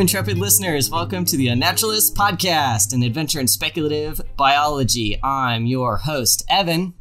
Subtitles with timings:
[0.00, 0.88] Hello, intrepid listeners.
[0.88, 5.20] Welcome to the Unnaturalist Podcast, an adventure in speculative biology.
[5.22, 6.94] I'm your host, Evan.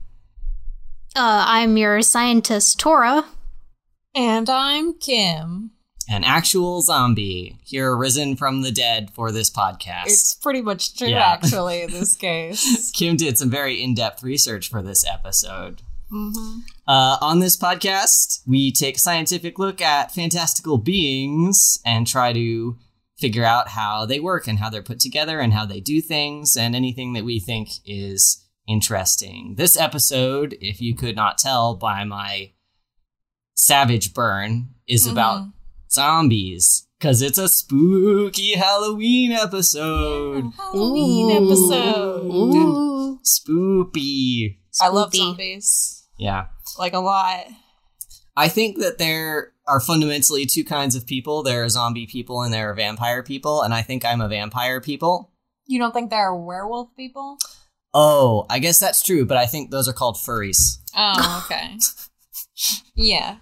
[1.16, 3.24] Uh, I'm your scientist, Tora.
[4.14, 5.72] And I'm Kim.
[6.10, 10.08] An actual zombie here risen from the dead for this podcast.
[10.08, 11.20] It's pretty much true, Yeah.
[11.26, 12.92] actually, in this case.
[12.92, 15.84] Kim did some very in depth research for this episode.
[16.10, 22.34] hmm Uh, on this podcast, we take a scientific look at fantastical beings and try
[22.34, 22.76] to
[23.20, 26.56] figure out how they work and how they're put together and how they do things
[26.56, 29.56] and anything that we think is interesting.
[29.58, 32.54] This episode, if you could not tell by my
[33.56, 35.14] savage burn, is mm-hmm.
[35.14, 35.48] about
[35.92, 40.46] zombies because it's a spooky Halloween episode.
[40.56, 41.46] Halloween Ooh.
[41.46, 42.26] episode.
[42.26, 43.20] Ooh.
[43.26, 44.60] Spoopy.
[44.80, 46.08] I love zombies.
[46.18, 46.48] Yeah.
[46.78, 47.46] Like a lot.
[48.36, 51.44] I think that there are fundamentally two kinds of people.
[51.44, 54.82] There are zombie people and there are vampire people, and I think I'm a vampire
[54.82, 55.32] people.
[55.68, 57.38] You don't think there are werewolf people?
[57.94, 60.80] Oh, I guess that's true, but I think those are called furries.
[60.96, 61.78] Oh, okay.
[62.96, 63.38] yeah.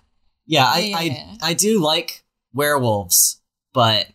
[0.45, 0.97] Yeah, I Yeah.
[0.97, 3.41] I, I do like werewolves,
[3.73, 4.07] but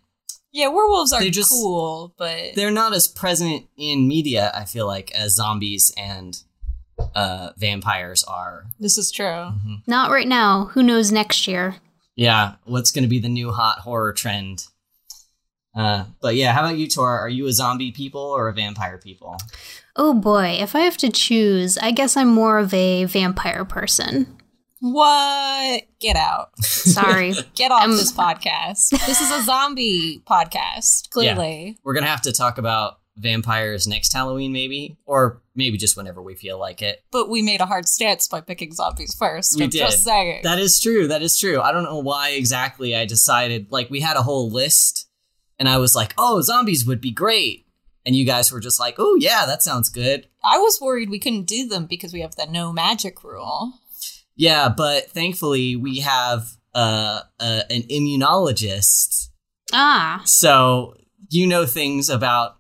[0.53, 4.87] Yeah, werewolves are They just- cool, but they're not as present in media, I feel
[4.87, 6.37] like, as zombies and
[7.15, 8.67] uh, vampires are.
[8.79, 9.49] this is true.
[9.87, 10.67] Not right now.
[10.75, 11.77] Who knows next year?
[12.17, 14.67] Yeah, what's going to be the new hot horror trend?
[15.75, 17.19] Uh, but yeah, how about you, Tora?
[17.19, 19.39] Are you a zombie people or a vampire people?
[19.97, 24.37] Oh boy, if I have to choose, I guess I'm more of a vampire person.
[24.81, 25.85] What?
[26.01, 26.51] Get out.
[26.61, 27.35] Sorry.
[27.55, 28.91] Get off I'm- this podcast.
[29.07, 31.79] This is a zombie podcast, clearly.
[31.85, 36.35] We're gonna have to talk about vampires next Halloween, maybe, or maybe just whenever we
[36.35, 37.05] feel like it.
[37.11, 39.57] But we made a hard stance by picking zombies first.
[39.57, 39.79] We I'm did.
[39.79, 40.41] just saying.
[40.45, 41.09] That is true.
[41.09, 41.61] That is true.
[41.61, 43.67] I don't know why exactly I decided.
[43.71, 45.09] Like, we had a whole list,
[45.59, 47.67] and I was like, "Oh, zombies would be great,"
[48.07, 51.21] and you guys were just like, "Oh, yeah, that sounds good." I was worried we
[51.21, 53.75] couldn't do them because we have the no magic rule.
[54.35, 59.29] Yeah, but thankfully we have uh, uh an immunologist,
[59.73, 60.95] ah, so
[61.29, 62.57] you know things about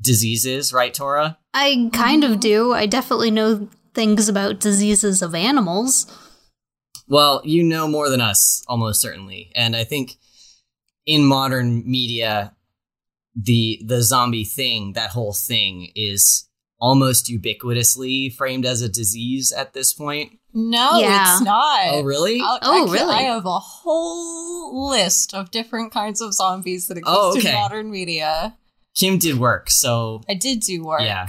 [0.00, 1.38] diseases, right, Tora?
[1.54, 2.72] I kind of do.
[2.72, 6.06] I definitely know things about diseases of animals.
[7.08, 9.52] Well, you know more than us, almost certainly.
[9.54, 10.12] And I think
[11.06, 12.54] in modern media,
[13.34, 16.48] the the zombie thing, that whole thing, is
[16.78, 20.38] almost ubiquitously framed as a disease at this point.
[20.52, 21.34] No, Yeah.
[21.36, 21.80] it's not.
[21.88, 22.40] Oh, really?
[22.42, 23.14] I'll- Oh, actually, really?
[23.14, 27.56] I have a whole list of different kinds of zombies that oh, exist Oh, okay.
[27.56, 28.56] in modern media.
[28.96, 31.02] Kim did work, so I did do work.
[31.02, 31.26] yeah.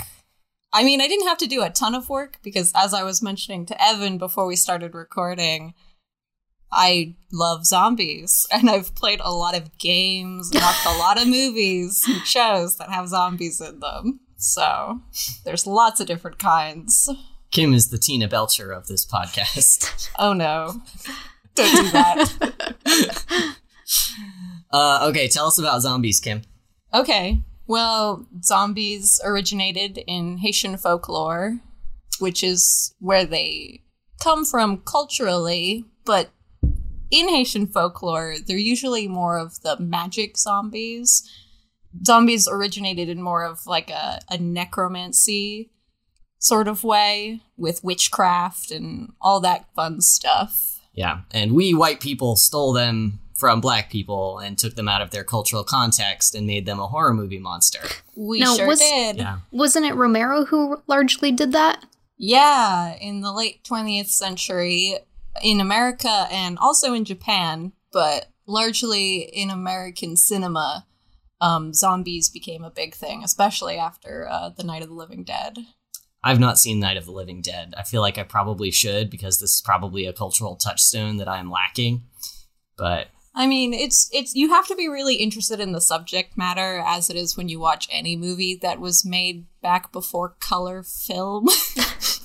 [0.74, 3.22] I mean, I didn't have to do a ton of work because, as I was
[3.22, 5.74] mentioning to Evan before we started recording,
[6.72, 12.04] I love zombies and I've played a lot of games, watched a lot of movies
[12.08, 14.20] and shows that have zombies in them.
[14.38, 15.00] So
[15.46, 17.10] there's lots of different kinds.
[17.50, 20.10] Kim is the Tina Belcher of this podcast.
[20.20, 20.82] Oh no.
[21.56, 23.56] Don't do that.
[24.72, 26.42] uh, okay, tell us about zombies, Kim.
[26.94, 27.42] Okay.
[27.68, 31.60] Well, zombies originated in Haitian folklore,
[32.20, 33.84] which is where they
[34.22, 36.32] come from culturally, but
[37.12, 41.30] in Haitian folklore, they're usually more of the magic zombies.
[42.06, 45.72] Zombies originated in more of like a, a necromancy
[46.40, 50.80] sort of way with witchcraft and all that fun stuff.
[50.94, 55.12] Yeah, and we white people stole them from black people and took them out of
[55.12, 57.82] their cultural context and made them a horror movie monster.
[58.16, 59.18] We No, sure was- did.
[59.18, 59.40] Yeah.
[59.52, 61.86] Wasn't it Romero who largely did that?
[62.18, 64.98] Yeah, in the late 20th century
[65.44, 70.86] in America and also in Japan, but largely in American cinema,
[71.40, 75.60] um, zombies became a big thing, especially after uh, The Night of the Living Dead.
[76.24, 77.76] I've not seen Night of the Living Dead.
[77.78, 81.52] I feel like I probably should because this is probably a cultural touchstone that I'm
[81.52, 82.04] lacking.
[82.76, 86.84] But I mean, it's it's you have to be really interested in the subject matter
[86.84, 91.48] as it is when you watch any movie that was made back before color film.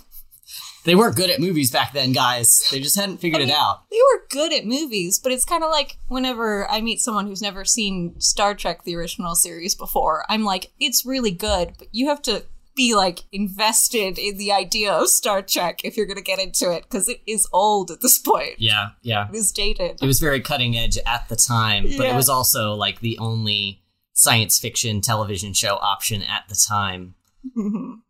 [0.85, 2.67] they weren't good at movies back then, guys.
[2.71, 3.83] They just hadn't figured I it out.
[3.91, 7.43] They were good at movies, but it's kind of like whenever I meet someone who's
[7.43, 12.09] never seen Star Trek the original series before, I'm like, it's really good, but you
[12.09, 16.23] have to be like invested in the idea of Star Trek if you're going to
[16.23, 18.55] get into it because it is old at this point.
[18.59, 19.29] Yeah, yeah.
[19.29, 20.03] It is dated.
[20.03, 23.83] It was very cutting edge at the time, but it was also like the only
[24.15, 27.15] science fiction television show option at the time.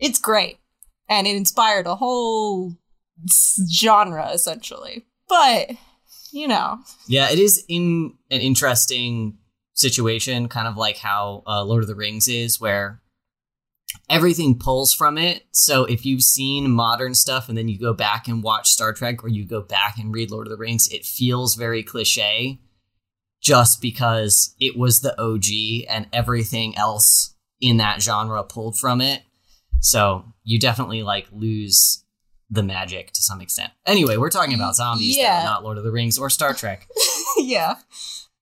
[0.00, 0.58] It's great.
[1.08, 2.76] And it inspired a whole
[3.72, 5.06] genre, essentially.
[5.28, 5.70] But
[6.32, 6.80] you know.
[7.06, 9.38] Yeah, it is in an interesting
[9.72, 13.00] situation, kind of like how uh, Lord of the Rings is, where
[14.10, 15.44] everything pulls from it.
[15.52, 19.22] So if you've seen modern stuff and then you go back and watch Star Trek
[19.24, 22.60] or you go back and read Lord of the Rings, it feels very cliche
[23.42, 29.22] just because it was the OG and everything else in that genre pulled from it.
[29.80, 32.04] So you definitely like lose
[32.50, 33.72] the magic to some extent.
[33.86, 35.40] Anyway, we're talking about zombies, Yeah.
[35.40, 36.86] though, not Lord of the Rings or Star Trek.
[37.38, 37.76] yeah.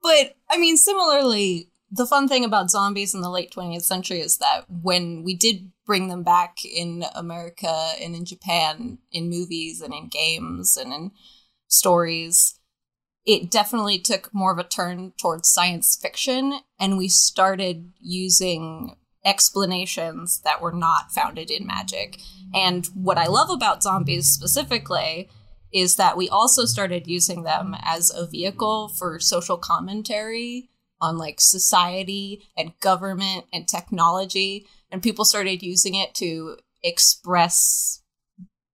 [0.02, 4.38] But I mean, similarly, the fun thing about zombies in the late 20th century is
[4.38, 9.92] that when we did bring them back in America and in Japan in movies and
[9.92, 11.10] in games and in
[11.68, 12.58] stories,
[13.26, 20.40] it definitely took more of a turn towards science fiction and we started using explanations
[20.44, 22.18] that were not founded in magic.
[22.54, 25.28] And what I love about zombies specifically
[25.72, 30.70] is that we also started using them as a vehicle for social commentary
[31.02, 38.02] on like society and government and technology and people started using it to express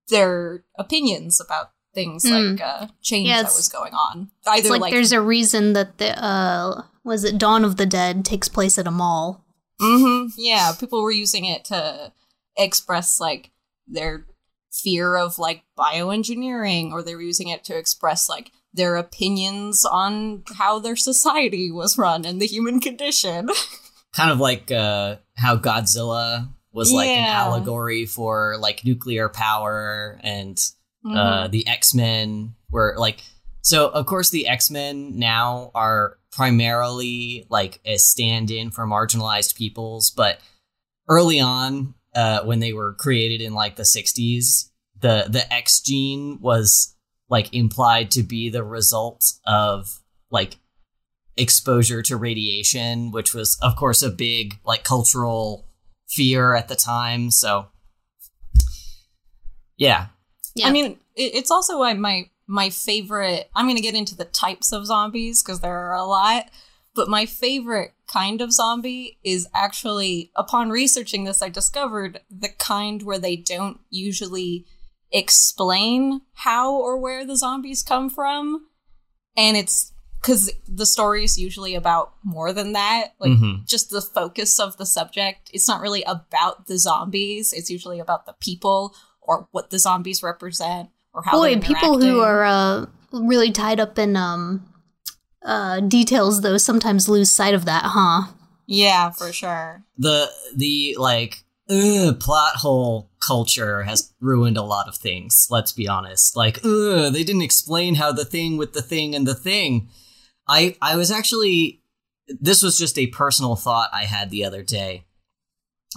[0.09, 2.53] their opinions about things Mm.
[2.53, 5.73] like uh, change Yeah, that was going on It's either like, like, there's a reason
[5.73, 9.45] that the uh was it Dawn of the Dead takes place at a mall.
[9.81, 12.13] hmm yeah people were using it to
[12.57, 13.51] express like
[13.87, 14.27] their
[14.71, 20.43] fear of like bioengineering or they were using it to express like their opinions on
[20.57, 23.49] how their society was run and the human condition
[24.15, 30.59] kind of like uh, how Godzilla was like an allegory for like nuclear power and
[31.07, 31.17] Mm-hmm.
[31.17, 33.23] uh, the X Men were like.
[33.63, 40.11] So of course the X Men now are primarily like a stand-in for marginalized peoples,
[40.11, 40.41] but
[41.09, 44.71] early on, uh, when they were created in like the '60s,
[45.01, 46.97] the the X gene was
[47.29, 50.57] like implied to be the result of like
[51.37, 55.69] exposure to radiation, which was, of course, a big like cultural
[56.09, 57.31] fear at the time.
[57.31, 57.67] So,
[59.77, 60.07] yeah,
[60.59, 60.69] Yeah.
[60.69, 63.49] I mean, it's also why my my favorite.
[63.55, 66.47] I'm going to get into the types of zombies because there are a lot,
[66.95, 73.03] but my favorite kind of zombie is actually, upon researching this, I discovered the kind
[73.03, 74.67] where they don't usually
[75.13, 78.67] explain how or where the zombies come from,
[79.37, 83.67] and it's because the story is usually about more than that, like Mhm.
[83.67, 85.49] just the focus of the subject.
[85.53, 87.53] It's not really about the zombies.
[87.53, 92.01] It's usually about the people or what the zombies represent or how Boy, they're people
[92.01, 94.67] who are uh, really tied up in um
[95.45, 98.33] uh details though sometimes lose sight of that, huh?
[98.67, 104.97] yeah for sure the the like ugh, plot hole culture has ruined a lot of
[104.97, 105.49] things.
[105.51, 106.37] Let's be honest.
[106.37, 109.89] Like, ugh, they didn't explain how the thing with the thing and the thing.
[110.47, 111.83] I I was actually
[112.41, 115.05] this was just a personal thought I had the other day.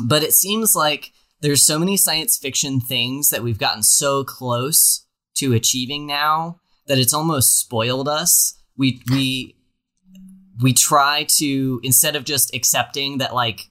[0.03, 5.05] But it seems like there's so many science fiction things that we've gotten so close
[5.35, 8.57] to achieving now that it's almost spoiled us.
[8.77, 9.55] We we
[10.61, 13.70] we try to instead of just accepting that like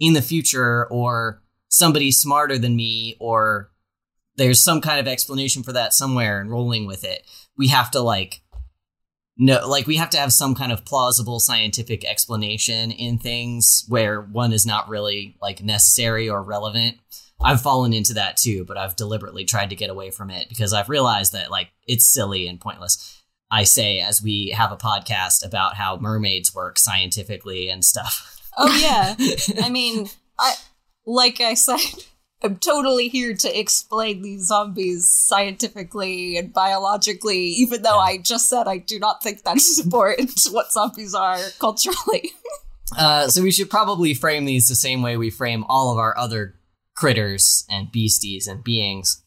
[0.00, 3.70] in the future or somebody smarter than me or
[4.36, 7.26] there's some kind of explanation for that somewhere and rolling with it.
[7.56, 8.40] We have to like
[9.36, 14.20] no like we have to have some kind of plausible scientific explanation in things where
[14.20, 16.96] one is not really like necessary or relevant.
[17.42, 20.74] I've fallen into that too but i've deliberately tried to get away from it because
[20.74, 23.16] i've realized that like it's silly and pointless.
[23.50, 28.78] I say as we have a podcast about how mermaids work scientifically and stuff oh
[28.80, 29.14] yeah.
[29.62, 30.54] I mean i
[31.06, 31.80] like i said
[32.42, 38.68] i'm totally here to explain these zombies scientifically and biologically even though i just said
[38.68, 42.30] i do not think that's important what zombies are culturally.
[42.98, 46.16] Uh, so we should probably frame these the same way we frame all of our
[46.18, 46.56] other
[46.96, 49.22] critters and beasties and beings,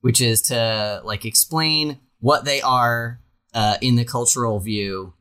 [0.00, 3.20] which is to like explain what they are
[3.54, 5.14] uh, in the cultural view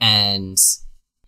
[0.00, 0.58] and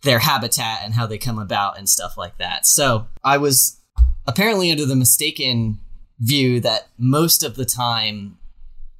[0.04, 2.66] their habitat and how they come about and stuff like that.
[2.66, 3.80] So I was
[4.26, 5.80] apparently under the mistaken
[6.20, 8.38] view that most of the time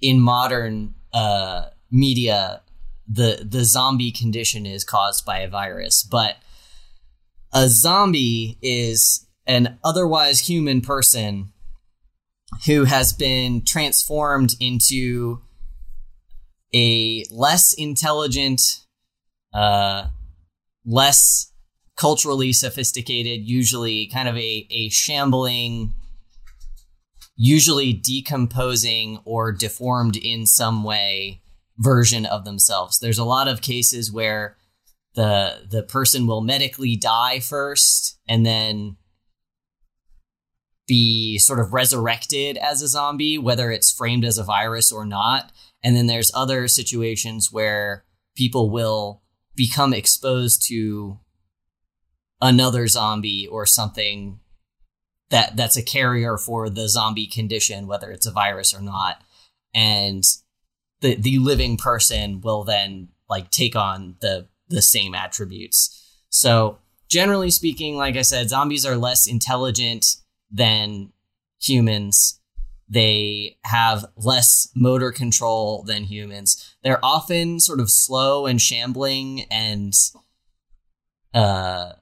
[0.00, 2.62] in modern uh, media,
[3.06, 6.36] the the zombie condition is caused by a virus, but
[7.52, 11.52] a zombie is an otherwise human person
[12.66, 15.40] who has been transformed into
[16.74, 18.60] a less intelligent,
[19.52, 20.06] uh,
[20.84, 21.52] less
[21.96, 25.94] culturally sophisticated, usually kind of a, a shambling,
[27.36, 31.42] usually decomposing or deformed in some way
[31.78, 32.98] version of themselves.
[32.98, 34.56] There's a lot of cases where
[35.14, 38.96] the the person will medically die first and then
[40.86, 45.50] be sort of resurrected as a zombie, whether it's framed as a virus or not.
[45.82, 48.04] And then there's other situations where
[48.36, 49.22] people will
[49.54, 51.18] become exposed to
[52.40, 54.40] another zombie or something
[55.30, 59.22] that that's a carrier for the zombie condition, whether it's a virus or not.
[59.74, 60.22] And
[61.00, 66.00] the the living person will then like take on the the same attributes.
[66.28, 70.06] So generally speaking, like I said, zombies are less intelligent
[70.50, 71.12] than
[71.60, 72.40] humans.
[72.88, 76.63] They have less motor control than humans.
[76.84, 79.92] They're often sort of slow and shambling and
[81.32, 81.94] uh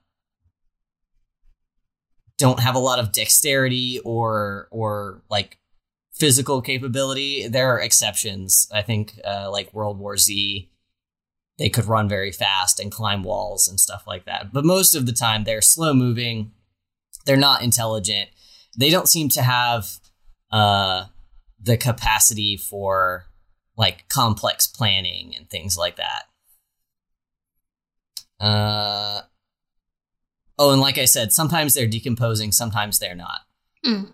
[2.37, 5.57] don't have a lot of dexterity or or like
[6.13, 7.47] physical capability.
[7.47, 8.67] There are exceptions.
[8.71, 10.69] I think uh, like World War Z,
[11.57, 14.51] they could run very fast and climb walls and stuff like that.
[14.53, 16.51] But most of the time, they're slow moving.
[17.25, 18.29] They're not intelligent.
[18.77, 19.87] They don't seem to have
[20.51, 21.05] uh,
[21.59, 23.25] the capacity for
[23.77, 26.23] like complex planning and things like that.
[28.39, 29.21] Uh,
[30.59, 33.41] oh, and like I said, sometimes they're decomposing, sometimes they're not.
[33.85, 34.11] Mm.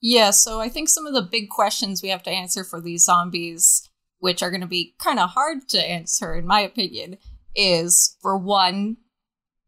[0.00, 3.04] Yeah, so I think some of the big questions we have to answer for these
[3.04, 3.88] zombies,
[4.18, 7.18] which are going to be kind of hard to answer, in my opinion,
[7.54, 8.96] is for one,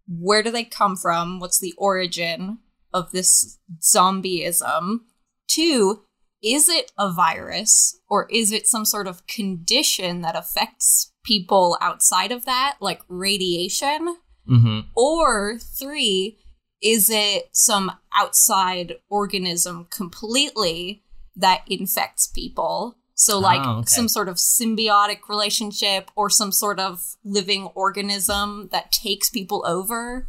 [0.08, 1.38] where do they come from?
[1.38, 2.58] What's the origin
[2.94, 5.00] of this zombieism?
[5.48, 6.04] Two,
[6.42, 12.32] is it a virus or is it some sort of condition that affects people outside
[12.32, 14.16] of that, like radiation?
[14.48, 14.80] Mm-hmm.
[14.96, 16.38] Or three,
[16.82, 21.04] is it some outside organism completely
[21.36, 22.98] that infects people?
[23.14, 23.86] So, like Oh, okay.
[23.86, 30.26] some sort of symbiotic relationship or some sort of living organism that takes people over?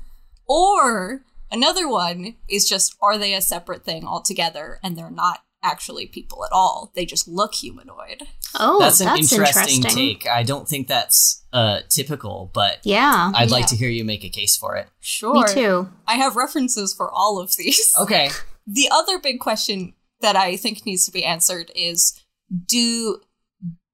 [0.48, 6.05] Or another one is just are they a separate thing altogether and they're not actually
[6.08, 6.91] people at all?
[6.96, 8.24] They just look humanoid.
[8.55, 10.17] Oh, that's that's, an interesting, interesting.
[10.17, 10.27] take.
[10.27, 14.29] I don't think that's uh, typical, but Yeah, I'd like to hear you make a
[14.29, 14.88] case for it.
[15.00, 15.34] Sure.
[15.34, 15.89] me too.
[16.08, 17.93] I have references for all of these.
[18.03, 18.29] Okay.
[18.67, 22.20] the other big question that I think needs to be answered is
[22.65, 23.22] do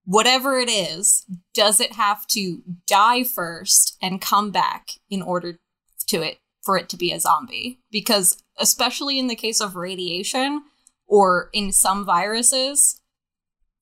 [0.09, 1.23] whatever it is,
[1.53, 5.59] does it have to die first and come back in order
[6.07, 7.79] to it for it to be a zombie?
[7.91, 10.63] Because especially in the case of radiation
[11.09, 13.01] or in some viruses,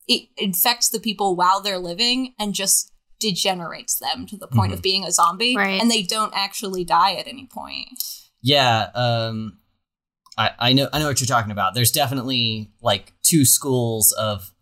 [0.08, 4.82] it infects the people while they're living and just degenerates them to the point of
[4.82, 5.82] being a zombie Right.
[5.82, 8.04] and they don't actually die at any point.
[8.42, 9.58] Yeah, um,
[10.38, 11.74] I, I know I know what you're talking about.
[11.74, 14.54] There's definitely like two schools of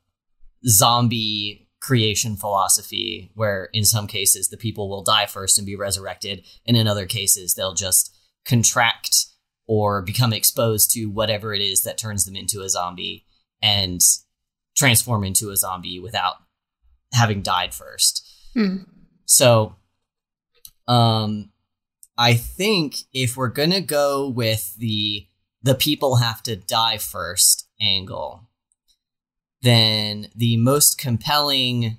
[0.66, 6.46] zombie creation philosophy, where in some cases the people will die first and be resurrected,
[6.66, 9.26] and in other cases they'll just contract
[9.68, 13.26] or become exposed to whatever it is that turns them into a zombie
[13.62, 14.02] and
[14.76, 16.36] transform into a zombie without
[17.14, 18.28] having died first.
[18.54, 18.84] Hmm.
[19.26, 19.76] So,
[20.88, 21.52] um,
[22.18, 25.28] I think if we're gonna go with the
[25.62, 28.48] the people have to die first angle,
[29.64, 31.98] then the most compelling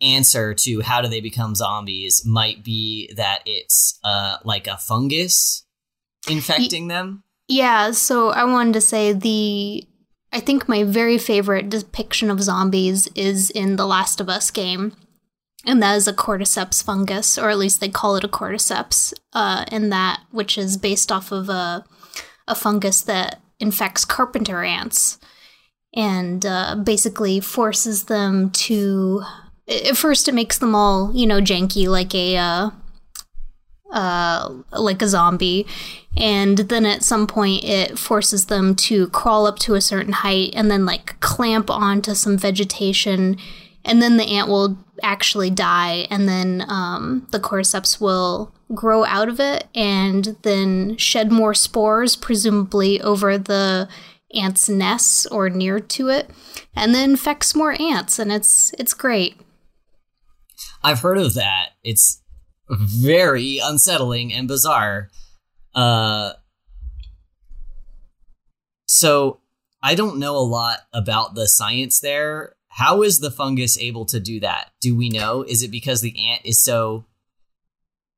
[0.00, 5.65] answer to how do they become zombies might be that it's uh like a fungus
[6.28, 7.22] infecting them.
[7.48, 9.86] Yeah, so I wanted to say the
[10.32, 14.92] I think my very favorite depiction of zombies is in the Last of Us game.
[15.64, 19.64] And that is a cordyceps fungus, or at least they call it a cordyceps, uh,
[19.72, 21.84] in that which is based off of a
[22.48, 25.18] a fungus that infects carpenter ants
[25.94, 29.22] and uh, basically forces them to.
[29.68, 32.70] At first, it makes them all you know janky, like a uh,
[33.90, 35.66] uh, like a zombie,
[36.16, 40.52] and then at some point it forces them to crawl up to a certain height
[40.54, 43.36] and then like clamp onto some vegetation,
[43.84, 49.28] and then the ant will actually die, and then um, the cordyceps will grow out
[49.28, 53.88] of it and then shed more spores, presumably over the
[54.34, 56.30] ant's nests or near to it,
[56.74, 59.40] and then infects more ants, and it's it's great.
[60.82, 61.70] I've heard of that.
[61.84, 62.22] It's
[62.68, 65.10] very unsettling and bizarre.
[65.76, 66.32] Uh,
[68.86, 69.40] so
[69.82, 72.56] I don't know a lot about the science there.
[72.68, 74.70] How is the fungus able to do that?
[74.80, 75.42] Do we know?
[75.42, 77.04] Is it because the ant is so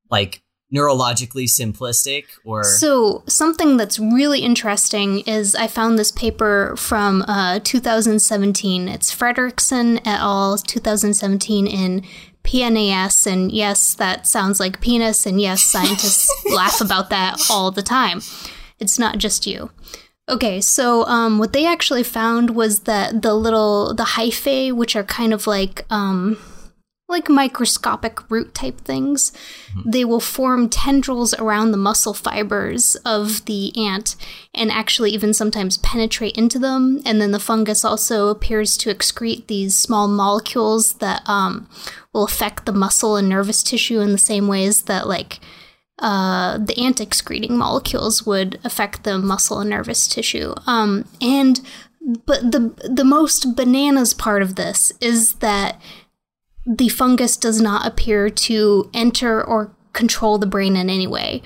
[0.09, 0.41] like
[0.73, 7.59] neurologically simplistic or So, something that's really interesting is I found this paper from uh,
[7.63, 8.87] 2017.
[8.87, 10.57] It's Fredericksen et al.
[10.57, 12.03] 2017 in
[12.43, 13.25] PNAS.
[13.27, 15.25] And yes, that sounds like penis.
[15.25, 18.21] And yes, scientists laugh about that all the time.
[18.79, 19.71] It's not just you.
[20.29, 25.03] Okay, so um, what they actually found was that the little the hyphae, which are
[25.03, 26.37] kind of like um,
[27.09, 29.33] like microscopic root type things,
[29.83, 34.15] they will form tendrils around the muscle fibers of the ant
[34.53, 37.01] and actually even sometimes penetrate into them.
[37.05, 41.67] And then the fungus also appears to excrete these small molecules that um,
[42.13, 45.39] will affect the muscle and nervous tissue in the same ways that like
[45.99, 50.53] uh, the ant excreting molecules would affect the muscle and nervous tissue.
[50.65, 51.59] Um, and
[52.25, 55.79] but the the most bananas part of this is that
[56.65, 61.41] the fungus does not appear to enter or control the brain in any way,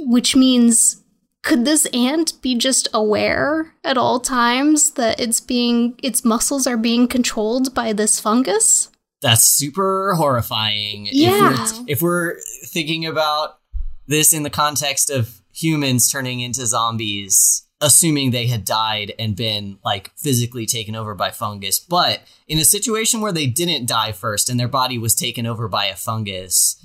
[0.00, 1.02] which means
[1.42, 6.76] could this ant be just aware at all times that it's being its muscles are
[6.76, 8.90] being controlled by this fungus?
[9.24, 11.08] That's super horrifying.
[11.10, 11.54] Yeah.
[11.54, 13.58] If we're, if we're thinking about
[14.06, 19.78] this in the context of humans turning into zombies, assuming they had died and been
[19.82, 24.50] like physically taken over by fungus, but in a situation where they didn't die first
[24.50, 26.76] and their body was taken over by a fungus,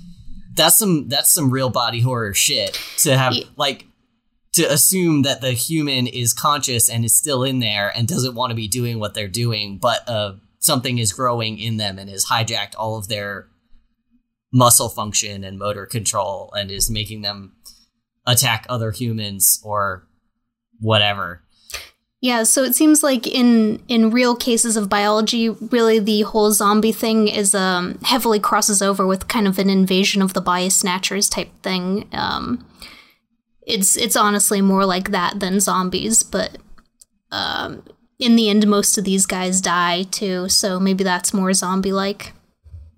[0.54, 3.84] that's some that's some real body horror shit to have Ye- like
[4.52, 8.50] to assume that the human is conscious and is still in there and doesn't want
[8.50, 12.26] to be doing what they're doing, but uh, something is growing in them and has
[12.26, 13.48] hijacked all of their
[14.52, 17.56] muscle function and motor control and is making them
[18.26, 20.06] attack other humans or
[20.78, 21.42] whatever.
[22.22, 26.92] Yeah, so it seems like in in real cases of biology, really the whole zombie
[26.92, 31.30] thing is um, heavily crosses over with kind of an invasion of the body snatchers
[31.30, 32.08] type thing.
[32.12, 32.66] Um,
[33.66, 36.58] it's it's honestly more like that than zombies, but
[37.30, 37.84] um,
[38.20, 40.48] in the end, most of these guys die too.
[40.48, 42.32] So maybe that's more zombie like.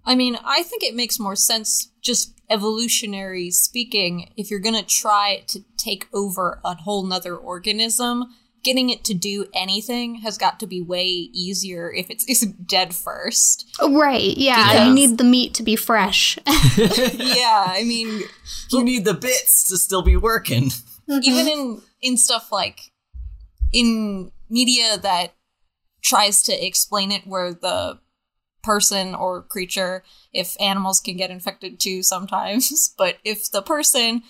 [0.04, 5.44] I mean, I think it makes more sense, just evolutionary speaking, if you're gonna try
[5.46, 8.24] to take over a whole nother organism,
[8.64, 12.94] getting it to do anything has got to be way easier if it's isn't dead
[12.94, 13.66] first.
[13.80, 14.36] Right?
[14.36, 16.36] Yeah, Because- you need the meat to be fresh.
[16.76, 18.22] yeah, I mean,
[18.70, 20.70] You need the bits to still be working.
[21.08, 22.80] even in in stuff like
[23.72, 25.34] in media that
[26.02, 27.98] tries to explain it where the
[28.62, 34.22] person or creature if animals can get infected too sometimes but if the person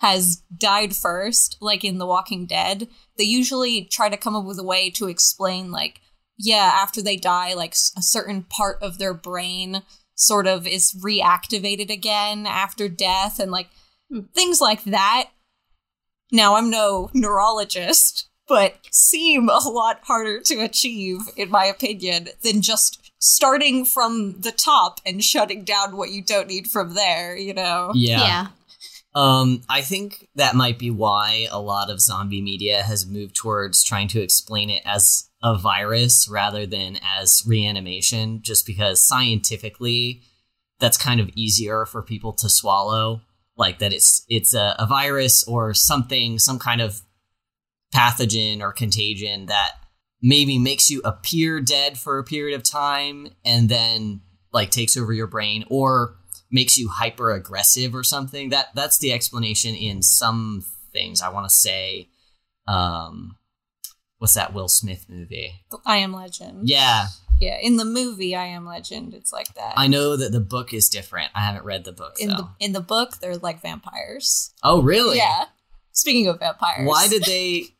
[0.00, 2.86] has died first like in the walking dead
[3.16, 6.00] they usually try to come up with a way to explain like
[6.36, 9.82] yeah after they die like a certain part of their brain
[10.18, 13.68] sort of is reactivated again after death and like
[14.10, 14.22] hmm.
[14.34, 15.30] things like that.
[16.30, 22.62] Now, I'm no neurologist, but seem a lot harder to achieve, in my opinion, than
[22.62, 27.52] just starting from the top and shutting down what you don't need from there, you
[27.52, 27.92] know?
[27.94, 28.48] Yeah.
[29.14, 33.82] Um, I think that might be why a lot of zombie media has moved towards
[33.82, 40.22] trying to explain it as a virus rather than as reanimation, just because scientifically
[40.78, 43.22] that's kind of easier for people to swallow.
[43.56, 47.00] Like that it's it's a, a virus or something, some kind of
[47.94, 49.72] pathogen or contagion that
[50.22, 54.20] maybe makes you appear dead for a period of time and then
[54.52, 56.16] like takes over your brain or
[56.50, 58.50] makes you hyper aggressive or something.
[58.50, 61.22] That that's the explanation in some things.
[61.22, 62.08] I want to say,
[62.66, 63.36] um,
[64.18, 65.52] what's that Will Smith movie?
[65.86, 66.68] I Am Legend.
[66.68, 67.06] Yeah,
[67.40, 69.74] Yeah, in the movie I Am Legend, it's like that.
[69.76, 71.30] I know that the book is different.
[71.34, 72.36] I haven't read the book in though.
[72.36, 74.52] the in the book, they're like vampires.
[74.62, 75.18] oh, really?
[75.18, 75.44] Yeah.
[75.92, 76.86] Speaking of vampires.
[76.86, 77.66] Why did they?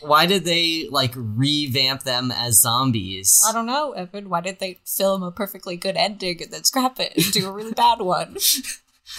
[0.00, 3.42] Why did they like revamp them as zombies?
[3.48, 4.28] I don't know, Evan.
[4.28, 7.52] Why did they film a perfectly good ending and then scrap it and do a
[7.52, 8.36] really bad one?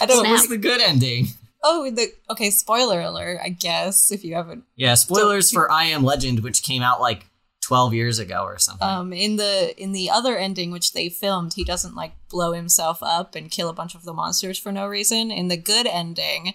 [0.00, 1.26] I don't was the good ending?
[1.62, 2.50] Oh, the okay.
[2.50, 3.40] Spoiler alert.
[3.42, 4.64] I guess if you haven't.
[4.76, 7.26] Yeah, spoilers for I Am Legend, which came out like
[7.60, 8.86] twelve years ago or something.
[8.86, 13.02] Um, in the in the other ending, which they filmed, he doesn't like blow himself
[13.02, 15.30] up and kill a bunch of the monsters for no reason.
[15.30, 16.54] In the good ending,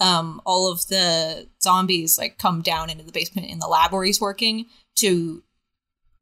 [0.00, 4.04] um, all of the zombies like come down into the basement in the lab where
[4.04, 5.42] he's working to.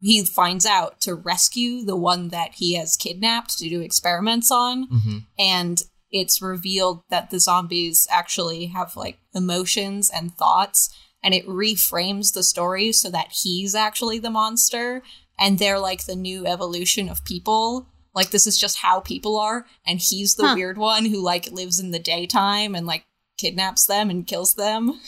[0.01, 4.87] He finds out to rescue the one that he has kidnapped to do experiments on.
[4.89, 5.27] Mhm.
[5.39, 10.89] and it's revealed that the zombies actually have like emotions and thoughts
[11.23, 15.03] and it reframes the story so that he's actually the monster
[15.39, 19.67] and they're like the new evolution of people Like this is just how people are,
[19.87, 20.55] and he's the Huh.
[20.57, 23.05] weird one who like lives in the daytime and like
[23.39, 25.01] kidnaps them and kills them.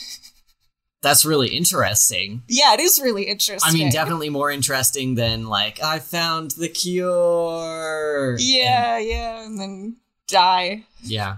[1.01, 2.43] That's really interesting.
[2.47, 3.67] Yeah, it is really interesting.
[3.67, 8.35] I mean, definitely more interesting than like I found the cure.
[8.39, 10.85] Yeah, yeah, and then die.
[11.01, 11.37] Yeah.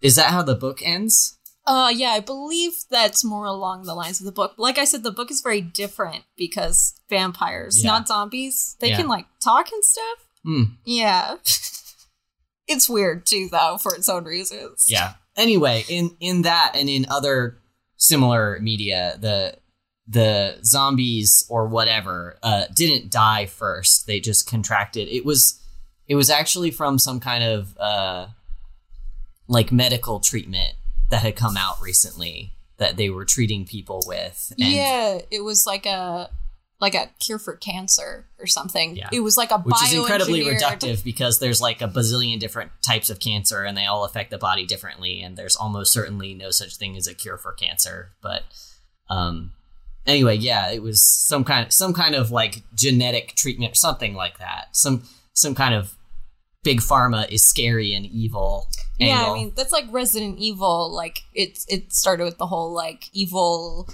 [0.00, 1.38] Is that how the book ends?
[1.64, 4.54] Uh, yeah, I believe that's more along the lines of the book.
[4.56, 7.90] Like I said, the book is very different because vampires, Yeah.
[7.92, 8.96] not zombies, they Yeah.
[8.96, 10.18] can like talk and stuff.
[10.44, 10.62] Hmm.
[10.84, 11.36] Yeah.
[12.72, 14.86] it's weird too, though, for its own reasons.
[14.88, 15.14] Yeah.
[15.36, 17.58] Anyway, in in that and in other
[17.96, 19.56] similar media, the
[20.06, 24.06] the zombies or whatever uh, didn't die first.
[24.06, 25.08] They just contracted.
[25.08, 25.60] It was
[26.08, 28.26] it was actually from some kind of uh,
[29.48, 30.74] like medical treatment
[31.10, 34.52] that had come out recently that they were treating people with.
[34.58, 36.30] And yeah, it was like a
[36.82, 38.96] like a cure for cancer or something.
[38.96, 39.08] Yeah.
[39.10, 43.08] It was like a which is incredibly reductive because there's like a bazillion different types
[43.08, 46.76] of cancer and they all affect the body differently and there's almost certainly no such
[46.76, 48.42] thing as a cure for cancer but
[49.08, 49.52] um
[50.06, 54.14] anyway yeah it was some kind of, some kind of like genetic treatment or something
[54.14, 55.94] like that some some kind of
[56.64, 58.66] big pharma is scary and evil
[58.98, 59.30] Yeah.
[59.30, 60.92] I mean that's like Resident Evil.
[60.92, 63.88] Like it it started with the whole like evil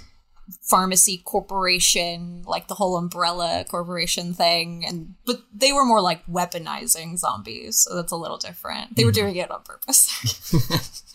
[0.61, 7.17] pharmacy corporation, like the whole umbrella corporation thing, and but they were more like weaponizing
[7.17, 8.95] zombies, so that's a little different.
[8.95, 10.53] They were doing it on purpose.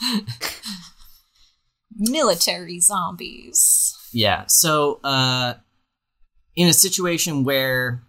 [1.97, 3.97] Military zombies.
[4.13, 4.45] Yeah.
[4.49, 5.55] So, uh,
[6.57, 8.03] in a situation where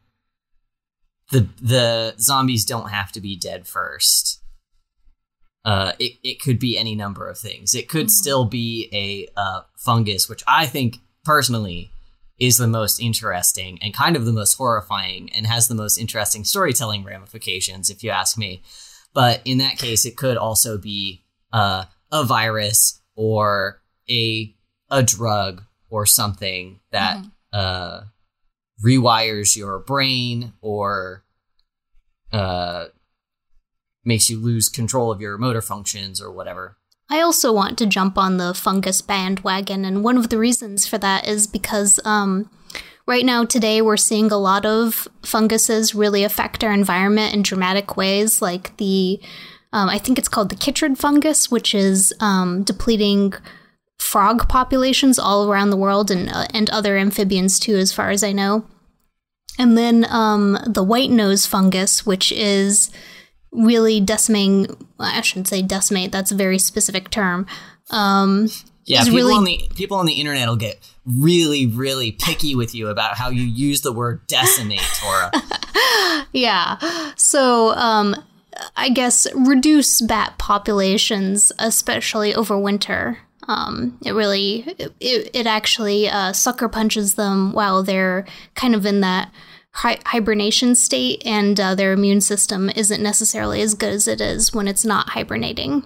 [1.32, 4.42] the the zombies don't have to be dead first,
[5.66, 7.74] uh, it it could be any number of things.
[7.74, 11.92] It could still be a uh, fungus, which I think personally
[12.38, 16.44] is the most interesting and kind of the most horrifying and has the most interesting
[16.44, 18.62] storytelling ramifications, if you ask me.
[19.14, 24.54] But in that case, it could also be uh, a virus or a
[24.92, 28.02] a drug or something that uh,
[28.84, 31.24] rewires your brain or
[32.32, 32.86] uh,
[34.04, 36.78] makes you lose control of your motor functions or whatever.
[37.10, 40.98] I also want to jump on the fungus bandwagon, and one of the reasons for
[40.98, 42.50] that is because um,
[43.06, 47.96] right now, today, we're seeing a lot of funguses really affect our environment in dramatic
[47.96, 49.20] ways, like the,
[49.72, 53.34] um, I think it's called the chytrid fungus, which is um, depleting
[54.00, 58.24] frog populations all around the world and, uh, and other amphibians too, as far as
[58.24, 58.66] I know.
[59.58, 62.92] And then um, the white nose fungus, which is
[63.56, 64.68] really decimating.
[64.98, 66.12] well, I shouldn't say decimate.
[66.12, 67.46] That's a very specific term.
[67.92, 68.50] Um,
[68.86, 72.74] Yeah, people really- on the people on the internet will get really, really picky with
[72.76, 75.32] you about how you use the word decimate, Tora.
[76.34, 76.78] yeah.
[77.16, 78.16] So um,
[78.76, 83.20] I guess reduce bat populations, especially over winter.
[83.48, 84.62] Um, it really,
[85.00, 89.32] it, it actually uh, sucker punches them while they're kind of in that
[89.76, 94.54] hi- hibernation state, and uh, their immune system isn't necessarily as good as it is
[94.54, 95.84] when it's not hibernating.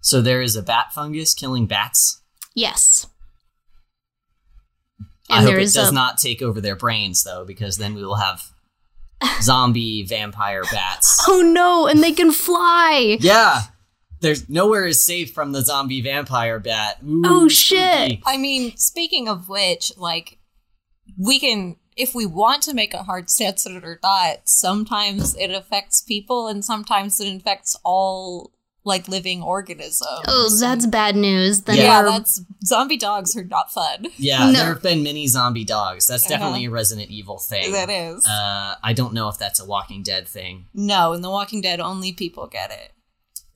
[0.00, 2.22] so there is a bat fungus killing bats.
[2.54, 3.06] Yes.
[5.28, 8.14] I hope it does a- not take over their brains though, because then we will
[8.16, 8.42] have
[9.42, 11.24] zombie vampire bats.
[11.28, 13.18] Oh no, and they can fly.
[13.20, 13.62] Yeah.
[14.20, 16.98] There's nowhere is safe from the zombie vampire bat.
[17.04, 17.78] Ooh, Oh, shit.
[18.10, 18.22] spooky.
[18.24, 20.38] I mean, speaking of which, like,
[21.18, 25.34] we can, if we want to make a hard stance on it or not, sometimes
[25.36, 28.52] it affects people and sometimes it infects all,
[28.84, 30.02] like, living organisms.
[30.28, 31.62] Oh, that's bad news.
[31.62, 34.08] Then yeah, we're- that's zombie dogs are not fun.
[34.18, 34.52] Yeah, No.
[34.52, 36.06] there have been many zombie dogs.
[36.06, 36.72] That's definitely Uh-huh.
[36.72, 37.72] a Resident Evil thing.
[37.72, 38.24] That is.
[38.26, 40.66] Uh, I don't know if that's a Walking Dead thing.
[40.74, 42.92] no, in The Walking Dead, only people get it.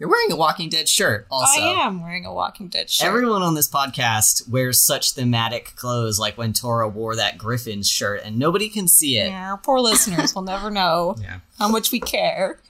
[0.00, 1.60] You're wearing a Walking Dead shirt, also.
[1.60, 3.06] I am wearing a Walking Dead shirt.
[3.06, 8.22] Everyone on this podcast wears such thematic clothes, like when Tora wore that Griffin's shirt,
[8.24, 9.28] and nobody can see it.
[9.28, 11.40] yeah, poor listeners will never know Yeah.
[11.58, 12.60] how much we care.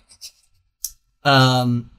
[1.24, 1.90] Um.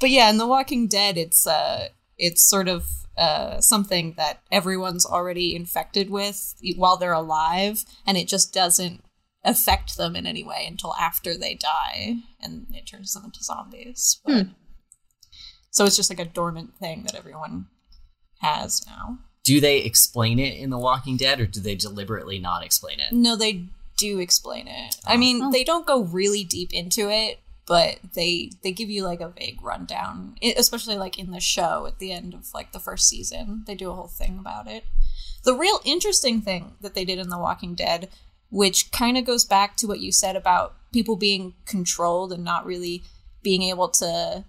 [0.00, 5.06] But yeah, in The Walking Dead, it's uh, it's sort of uh, something that everyone's
[5.06, 9.04] already infected with while they're alive, and it just doesn't
[9.44, 14.20] affect them in any way until after they die, and it turns them into zombies.
[14.24, 14.48] But, hmm.
[15.70, 17.66] So it's just like a dormant thing that everyone
[18.40, 19.18] has now.
[19.44, 23.12] Do they explain it in The Walking Dead, or do they deliberately not explain it?
[23.12, 24.96] No, they do explain it.
[25.06, 25.18] I oh.
[25.18, 25.52] mean, Oh.
[25.52, 29.62] they don't go really deep into it, but they they give you like a vague
[29.62, 33.64] rundown, I- especially like in the show at the end of like the first season.
[33.66, 34.84] They do a whole thing about it.
[35.44, 38.10] The real interesting thing that they did in The Walking Dead
[38.50, 42.66] which kind of goes back to what you said about people being controlled and not
[42.66, 43.02] really
[43.42, 44.44] being able to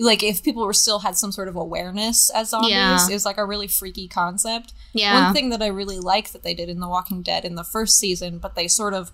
[0.00, 3.04] like if people were still had some sort of awareness as zombies Yeah.
[3.08, 5.24] it was like a really freaky concept Yeah.
[5.24, 7.64] one thing that i really like that they did in the walking dead in the
[7.64, 9.10] first season but they sort of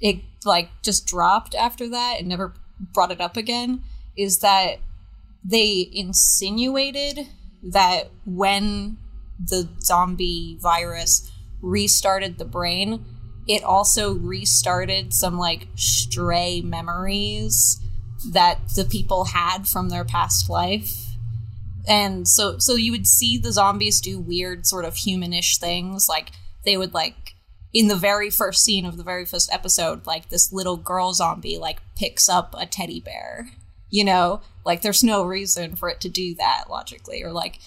[0.00, 2.54] it like just dropped after that and never
[2.94, 3.82] brought it up again
[4.16, 4.76] is that
[5.44, 7.26] they insinuated
[7.62, 8.96] that when
[9.44, 13.04] the zombie virus restarted the brain
[13.48, 17.80] it also restarted some like stray memories
[18.30, 21.06] that the people had from their past life.
[21.88, 26.32] And so so you would see the zombies do weird sort of humanish things like
[26.66, 27.34] they would like
[27.72, 31.56] in the very first scene of the very first episode like this little girl zombie
[31.56, 33.48] like picks up a teddy bear
[33.90, 34.40] you know?
[34.64, 37.58] Like there's no reason for it to do that logically or like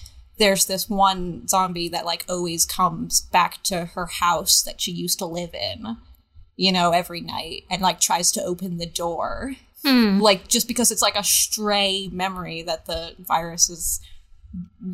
[0.42, 5.18] there's this one zombie that like always comes back to her house that she used
[5.20, 5.96] to live in
[6.56, 10.20] you know every night and like tries to open the door Hmm.
[10.20, 14.00] like just because it's like a stray memory that the virus is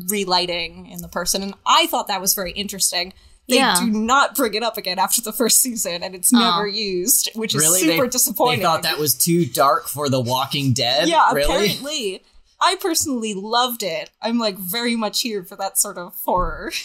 [0.09, 3.13] relighting in the person and i thought that was very interesting
[3.47, 3.75] they Yeah.
[3.79, 7.55] do not bring it up again after the first season and it's never used which
[7.55, 7.79] is really?
[7.81, 11.07] super they, disappointing They thought that was too dark for The Walking Dead.
[11.07, 11.43] yeah really.
[11.43, 12.23] apparently
[12.61, 16.71] i personally loved it i'm like very much here for that sort of horror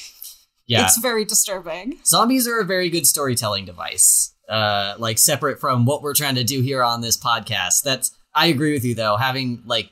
[0.66, 4.34] Yeah, it's very disturbing zombies are a very good storytelling device.
[4.48, 7.82] Uh, like separate from what we're trying to do here on this podcast.
[7.82, 9.16] That's I agree with you though.
[9.16, 9.90] Having like,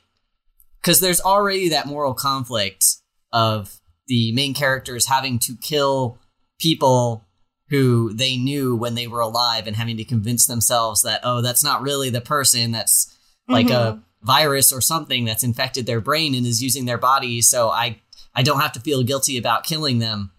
[0.81, 2.85] because there's already that moral conflict
[3.31, 6.17] of the main characters having to kill
[6.59, 7.25] people
[7.69, 11.63] who they knew when they were alive and having to convince themselves that oh that's
[11.63, 13.17] not really the person that's
[13.47, 17.69] like a virus or something that's infected their brain and is using their body so
[17.69, 17.99] i
[18.35, 20.31] i don't have to feel guilty about killing them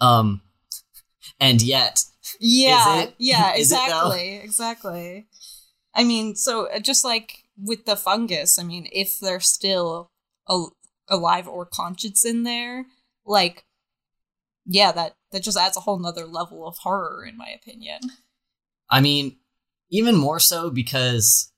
[0.00, 0.40] um
[1.38, 2.04] and yet
[2.38, 3.14] Yeah, Is it?
[3.18, 5.26] yeah, exactly, exactly.
[5.94, 10.08] I mean, so uh, just like with the fungus, I mean, if they're still
[10.48, 10.72] al-
[11.08, 12.86] alive or conscious in there,
[13.26, 13.64] like,
[14.66, 18.00] yeah, that that just adds a whole nother level of horror, in my opinion.
[18.88, 19.38] I mean,
[19.90, 21.49] even more so because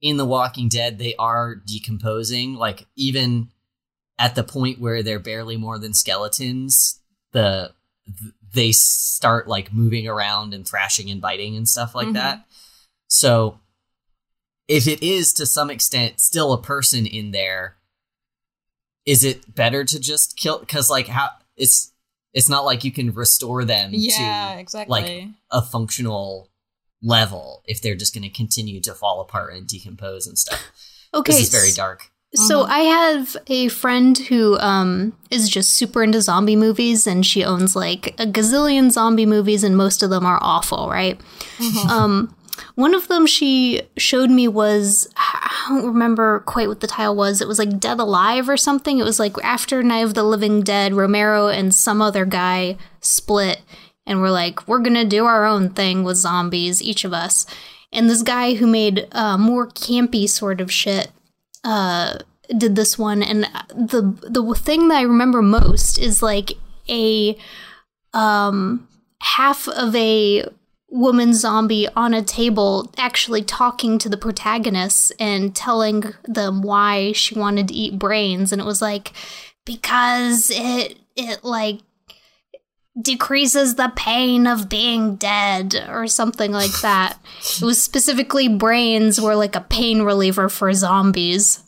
[0.00, 2.54] in The Walking Dead, they are decomposing.
[2.54, 3.48] Like, even
[4.18, 7.00] at the point where they're barely more than skeletons,
[7.32, 7.72] the
[8.06, 12.14] th- they start like moving around and thrashing and biting and stuff like Mhm.
[12.14, 12.46] that.
[13.08, 13.60] So,
[14.66, 17.76] if it is to some extent still a person in there,
[19.04, 20.58] is it better to just kill?
[20.58, 21.92] Because like how it's
[22.34, 25.34] it's not like you can restore them Yeah, to exactly.
[25.50, 26.47] a functional
[27.02, 30.62] level if they're just going to continue to fall apart and decompose and stuff.
[31.14, 31.32] Okay.
[31.32, 32.10] This is very dark.
[32.34, 32.68] So Mhm.
[32.68, 37.74] I have a friend who um is just super into zombie movies and she owns
[37.74, 41.18] like a gazillion zombie movies and most of them are awful, right?
[41.58, 41.88] Mhm.
[41.88, 42.34] Um
[42.74, 47.40] one of them she showed me was I don't remember quite what the title was.
[47.40, 48.98] It was like Dead Alive or something.
[48.98, 53.62] It was like after Night of the Living Dead, Romero and some other guy split
[54.08, 57.46] and we're like, we're gonna do our own thing with zombies, each of us.
[57.92, 61.12] And this guy who made uh, more campy sort of shit
[61.62, 62.18] uh,
[62.56, 63.44] did this one, and
[63.74, 66.52] the the thing that I remember most is like
[66.88, 67.36] a
[68.14, 68.88] um
[69.20, 70.44] half of a
[70.90, 77.38] woman zombie on a table actually talking to the protagonists and telling them why she
[77.38, 79.12] wanted to eat brains and it was like
[79.66, 81.80] because it it like
[83.00, 87.18] decreases the pain of being dead or something like that.
[87.56, 91.62] it was specifically brains were like a pain reliever for zombies.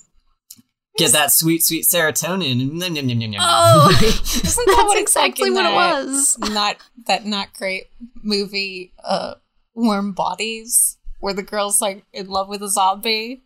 [0.98, 2.58] Get that sweet, sweet serotonin.
[2.58, 3.40] Nom, nom, nom, nom, nom.
[3.42, 6.36] Oh, Isn't that that's what exactly in what it was.
[6.38, 7.84] not that not great
[8.22, 9.34] movie, uh,
[9.74, 13.44] Warm Bodies, where the girl's like in love with a zombie.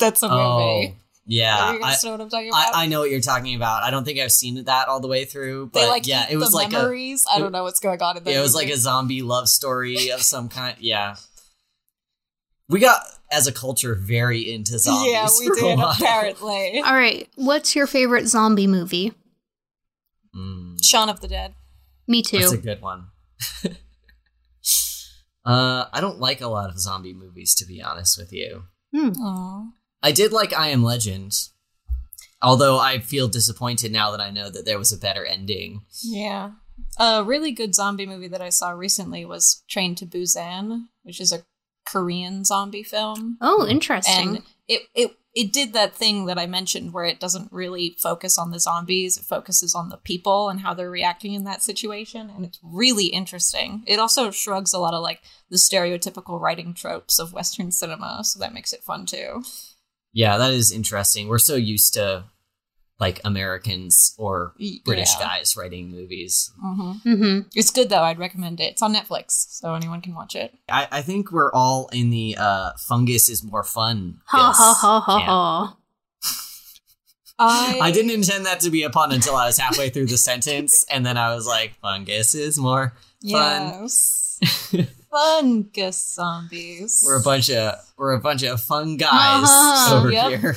[0.00, 0.40] That's a movie.
[0.40, 0.94] oh,
[1.26, 1.72] yeah.
[1.72, 2.74] you I, know what I'm talking about?
[2.74, 3.82] I, I know what you're talking about.
[3.82, 6.36] I don't think I've seen that all the way through, but they like yeah, it
[6.36, 7.24] was the like memories.
[7.32, 8.30] I don't know what's going on in a that.
[8.30, 10.76] yeah, it was like a zombie love story of some kind.
[10.80, 11.16] Yeah,
[12.68, 15.12] we got as a culture very into zombies.
[15.12, 15.90] yeah, we for a did while.
[15.90, 16.80] apparently.
[16.84, 19.12] All right, what's your favorite zombie movie?
[20.36, 21.54] Mm, Shaun of the Dead.
[22.08, 22.38] Me too.
[22.38, 23.06] that's a good one.
[25.44, 28.64] uh, I don't like a lot of zombie movies, to be honest with you.
[28.94, 29.66] Aw.
[30.02, 31.34] I did like I Am Legend,
[32.40, 35.82] although I feel disappointed now that I know that there was a better ending.
[36.02, 36.52] Yeah.
[36.98, 41.32] A really good zombie movie that I saw recently was Train to Busan, which is
[41.32, 41.44] a
[41.86, 43.38] Korean zombie film.
[43.40, 44.28] oh, interesting.
[44.36, 48.36] And it, it it did that thing that I mentioned where it doesn't really focus
[48.36, 52.30] on the zombies, it focuses on the people and how they're reacting in that situation.
[52.34, 53.82] And it's really interesting.
[53.86, 58.38] It also shrugs a lot of like the stereotypical writing tropes of Western cinema, so
[58.40, 59.42] that makes it fun too.
[60.12, 61.28] Yeah, that is interesting.
[61.28, 62.24] We're so used to
[63.00, 65.26] like Americans or British yeah.
[65.26, 66.52] guys writing movies.
[66.60, 67.48] hmm Mm-hmm.
[67.54, 68.02] It's good though.
[68.02, 68.72] I'd recommend it.
[68.72, 70.54] It's on Netflix, so anyone can watch it.
[70.68, 74.20] I, I think we're all in the uh, fungus is more fun.
[74.26, 75.76] Ha ha ha ha ha.
[77.38, 80.18] I I didn't intend that to be a pun until I was halfway through the
[80.18, 82.94] sentence, and then I was like, fungus is more
[83.28, 83.80] fun.
[83.82, 84.38] Yes.
[85.12, 87.02] Fungus zombies.
[87.04, 89.96] We're a bunch of we're a bunch of fun guys Uh-huh.
[89.98, 90.40] over Yep.
[90.40, 90.56] here.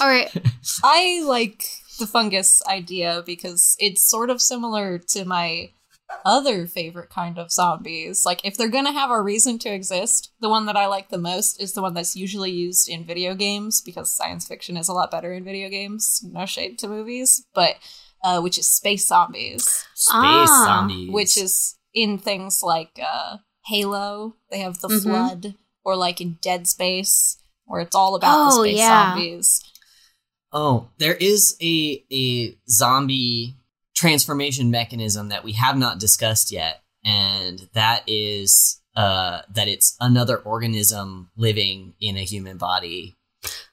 [0.00, 0.30] All right.
[0.84, 1.64] I like
[1.98, 5.70] the fungus idea because it's sort of similar to my
[6.24, 8.26] other favorite kind of zombies.
[8.26, 11.18] Like, if they're gonna have a reason to exist, the one that I like the
[11.18, 14.92] most is the one that's usually used in video games because science fiction is a
[14.92, 16.20] lot better in video games.
[16.24, 17.76] No shade to movies, but
[18.24, 19.62] uh, which is space zombies,
[19.94, 20.64] Space Ah.
[20.66, 21.10] zombies.
[21.10, 24.36] which is in things like uh, Halo.
[24.50, 25.02] They have the Mhm.
[25.02, 28.88] flood, or like in Dead Space, where it's all about Oh, the space yeah.
[29.14, 29.60] zombies.
[30.52, 33.56] Oh, there is a a zombie
[33.94, 40.38] transformation mechanism that we have not discussed yet, and that is uh that it's another
[40.38, 43.16] organism living in a human body.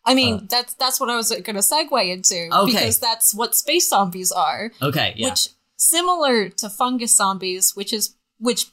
[0.05, 2.71] I mean, Uh, that's that's what I was going to segue into Okay.
[2.71, 5.29] because that's what space zombies are, Okay, yeah.
[5.29, 8.67] which similar to fungus zombies, which is which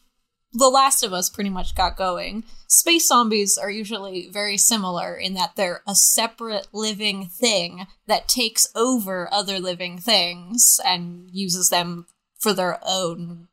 [0.53, 2.45] The Last of Us pretty much got going.
[2.69, 8.67] Space zombies are usually very similar in that they're a separate living thing that takes
[8.75, 12.07] over other living things and uses them
[12.41, 13.49] for their own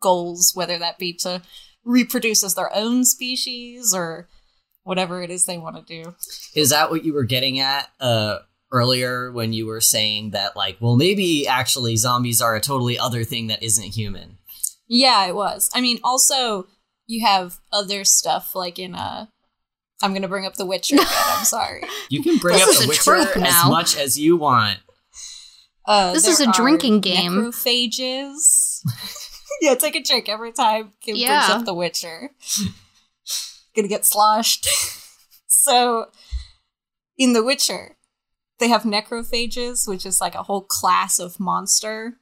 [0.00, 1.42] goals, whether that be to
[1.84, 4.28] reproduce as their own species or
[4.82, 6.14] whatever it is they want to do.
[6.54, 8.38] Is that what you were getting at uh
[8.72, 13.24] earlier when you were saying that like, well maybe actually zombies are a totally other
[13.24, 14.38] thing that isn't human?
[14.88, 15.70] Yeah, it was.
[15.74, 16.66] I mean, also
[17.06, 19.26] you have other stuff like in uh
[20.02, 21.06] I'm gonna bring up The Witcher again.
[21.08, 21.82] I'm sorry.
[22.10, 23.68] You can bring up the Witcher as now.
[23.70, 24.78] much as you want.
[25.86, 27.32] Uh, This is a drinking game.
[27.32, 28.80] Necrophages.
[29.60, 32.30] yeah, take a drink every time Kim brings up The Witcher.
[33.74, 34.66] Gonna get sloshed.
[35.46, 36.06] so,
[37.16, 37.95] in The Witcher,
[38.58, 42.14] they have necrophages, which is like a whole class of monster.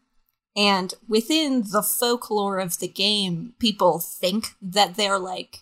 [0.56, 5.58] And within the folklore of the game, people think that they're like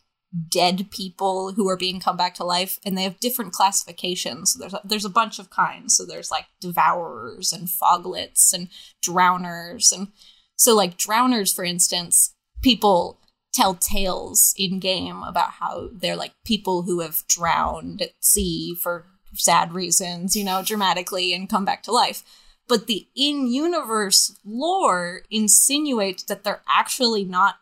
[0.51, 4.53] dead people who are being come back to life, and they have different classifications.
[4.53, 5.97] So there's a, there's a bunch of kinds.
[5.97, 8.69] So there's like devourers and foglets and
[9.05, 10.09] drowners, and
[10.57, 13.21] so like drowners, for instance, people
[13.53, 19.07] tell tales in game about how they're like people who have drowned at sea for
[19.35, 22.23] sad reasons, you know, dramatically, and come back to life.
[22.69, 27.57] But the in-universe lore insinuates that they're actually not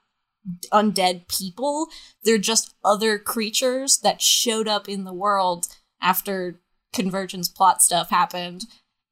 [0.73, 1.89] undead people.
[2.25, 5.67] They're just other creatures that showed up in the world
[6.01, 6.61] after
[6.93, 8.65] convergence plot stuff happened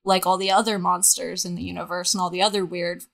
[0.05, 3.05] like all the other monsters in the universe and all the other weird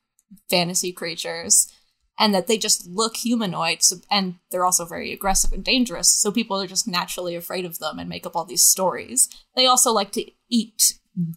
[0.49, 1.73] fantasy creatures
[2.18, 6.31] and that they just look humanoid so, and they're also very aggressive and dangerous so
[6.31, 9.92] people are just naturally afraid of them and make up all these stories they also
[9.92, 10.94] like to eat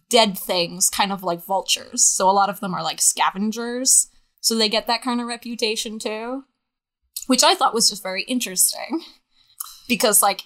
[0.08, 2.02] dead things, kind of like vultures.
[2.02, 4.08] So a lot of them are like scavengers.
[4.40, 6.42] So they get that kind of reputation too,
[7.28, 9.02] which I thought was just very interesting.
[9.88, 10.42] Because, like,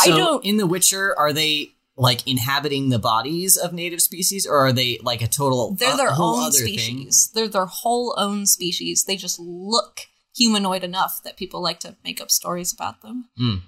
[0.00, 4.56] I don't- in The Witcher, are they like inhabiting the bodies of native species, or
[4.56, 5.74] are they like a total?
[5.74, 7.30] they're their a whole own other species.
[7.34, 9.04] They're their whole own species.
[9.04, 10.00] They just look
[10.34, 13.28] humanoid enough that people like to make up stories about them.
[13.36, 13.62] Thing?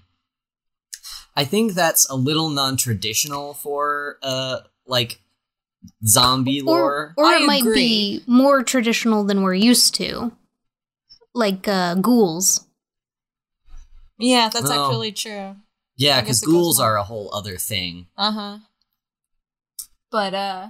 [1.37, 5.21] I think that's a little non-traditional for uh like
[6.07, 7.14] zombie lore.
[7.16, 10.33] Or, or I it might be more traditional than we're used to.
[11.35, 12.66] Like uh, ghouls.
[14.18, 14.87] Yeah, that's Oh.
[14.87, 15.57] actually true.
[16.03, 18.07] Yeah, because guess it goes ghouls are a whole other thing.
[18.17, 18.59] Uh huh.
[20.11, 20.69] But uh,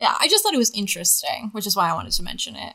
[0.00, 2.74] yeah, I just thought it was interesting, which is why I wanted to mention it.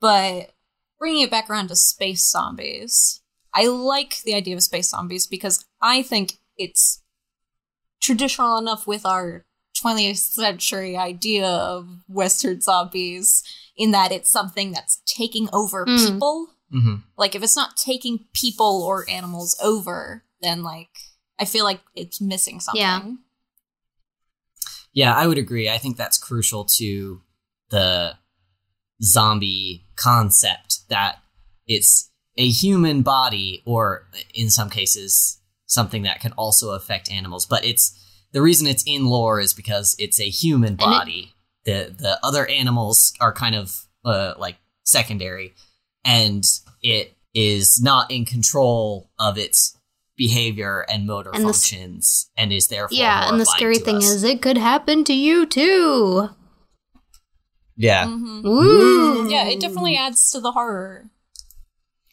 [0.00, 0.52] But
[0.98, 3.20] bringing it back around to space zombies,
[3.54, 7.02] I like the idea of space zombies because I think it's
[8.00, 9.44] traditional enough with our
[9.82, 13.42] 20th century idea of Western zombies
[13.76, 15.98] in that it's something that's taking over Mm.
[15.98, 16.48] people.
[16.70, 20.88] hmm Like, if it's not taking people or animals over, then, like,
[21.38, 22.80] I feel like it's missing something.
[22.80, 23.02] Yeah.
[24.92, 25.68] Yeah, I would agree.
[25.68, 27.20] I think that's crucial to
[27.68, 28.14] the
[29.02, 31.18] zombie concept that
[31.66, 37.44] it's a human body, or in some cases, something that can also affect animals.
[37.44, 37.98] But it's
[38.32, 41.34] the reason it's in lore is because it's a human body.
[41.64, 45.54] the the other animals are kind of uh, like secondary,
[46.04, 46.44] and
[46.82, 49.76] it is not in control of its
[50.16, 54.04] behavior and motor And the functions, and is therefore Yeah, and the scary thing us.
[54.04, 56.30] is it could happen to you too.
[57.76, 58.42] yeah, Mhm.
[58.42, 59.28] Woo!
[59.30, 61.10] Yeah, it definitely adds to the horror.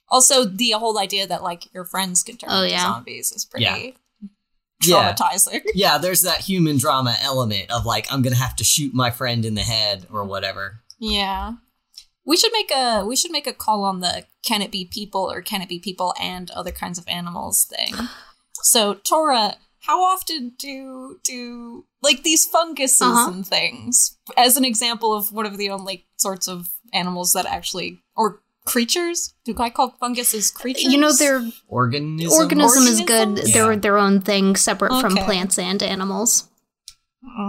[0.09, 2.83] Also, the whole idea that like your friends can turn Oh, into yeah.
[2.83, 3.91] zombies is pretty Yeah.
[4.85, 5.13] Yeah.
[5.13, 5.61] traumatizing.
[5.73, 5.97] yeah.
[5.97, 9.55] There's that human drama element of like I'm gonna have to shoot my friend in
[9.55, 10.81] the head or whatever.
[10.99, 11.53] Yeah.
[12.25, 15.29] We should make a we should make a call on the can it be people
[15.31, 17.93] or can it be people and other kinds of animals thing.
[18.65, 23.29] So Tora, how often do do like these funguses Uh-huh.
[23.31, 27.99] and things as an example of one of the only sorts of animals that actually
[28.15, 29.33] or creatures?
[29.43, 30.83] Do I call funguses creatures?
[30.93, 32.31] You know, their Organism.
[32.31, 33.27] organism is good.
[33.27, 33.53] Organisms?
[33.53, 36.47] They're their own thing, separate from plants and animals.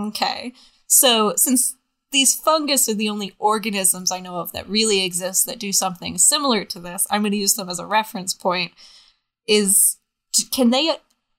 [0.08, 0.52] Okay.
[0.88, 1.76] So, since
[2.14, 6.16] these fungus are the only organisms I know of that really exist that do something
[6.16, 8.72] similar to this, I'm going to use them as a reference point.
[9.46, 9.98] Is
[10.50, 10.96] can they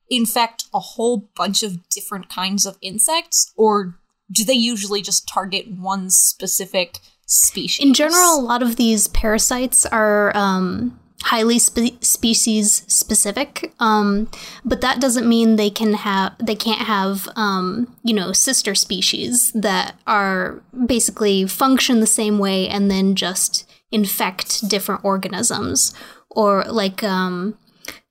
[0.09, 3.97] infect a whole bunch of different kinds of insects, or
[4.31, 7.83] do they usually just target one specific species?
[7.83, 14.29] In general, a lot of these parasites are um, highly spe- species specific, um,
[14.63, 19.51] but that doesn't mean they can have they can't have um, you know sister species
[19.53, 25.93] that are basically function the same way and then just infect different organisms
[26.29, 27.57] or like um,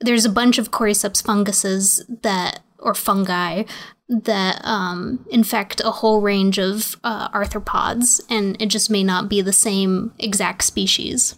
[0.01, 3.65] there's a bunch of cordyceps funguses that or fungi
[4.09, 9.41] that um, infect a whole range of uh, arthropods, and it just may not be
[9.41, 11.37] the same exact species.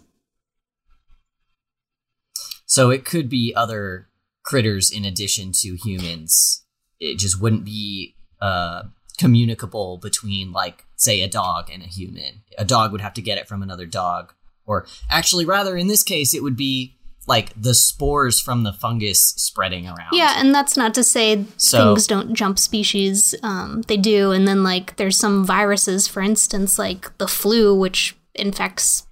[2.67, 4.09] So it could be other
[4.43, 6.63] critters in addition to humans.
[6.99, 8.83] It just wouldn't be uh,
[9.17, 12.43] communicable between, like, say, a dog and a human.
[12.57, 14.33] A dog would have to get it from another dog.
[14.65, 16.93] Or actually, rather, in this case, it would be
[17.25, 20.13] like the spores from the fungus spreading around.
[20.13, 23.35] Yeah, and that's not to say So- things don't jump species.
[23.43, 28.15] Um, they do, and then like there's some viruses, for instance, like the flu, which
[28.33, 29.06] infects,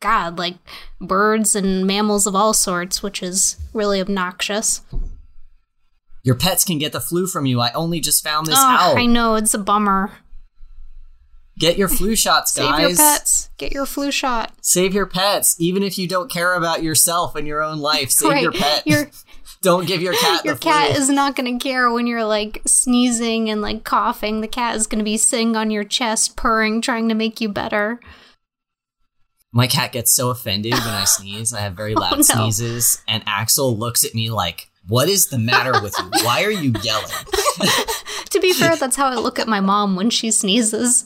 [0.00, 0.56] God, like
[1.00, 4.82] birds and mammals of all sorts, which is really obnoxious.
[6.22, 7.60] Your pets can get the flu from you.
[7.60, 8.98] I only just found this Oh, out.
[8.98, 10.12] I know it's a bummer.
[11.58, 12.68] Get your flu shots, guys.
[12.76, 13.50] Save your pets.
[13.56, 14.52] Get your flu shot.
[14.60, 18.10] Save your pets, even if you don't care about yourself and your own life.
[18.10, 18.42] Save right.
[18.42, 18.82] your pet.
[18.86, 19.10] Your
[19.62, 21.02] don't give your cat your the cat flu.
[21.02, 24.40] is not going to care when you're like sneezing and like coughing.
[24.40, 27.50] The cat is going to be sitting on your chest, purring, trying to make you
[27.50, 28.00] better.
[29.52, 31.52] My cat gets so offended when I sneeze.
[31.52, 32.22] I have very oh, loud Oh, no.
[32.22, 36.10] sneezes, and Axel looks at me like, "What is the matter with you?
[36.24, 37.10] Why are you yelling?"
[38.30, 41.04] To be fair, that's how I look at my mom when she sneezes.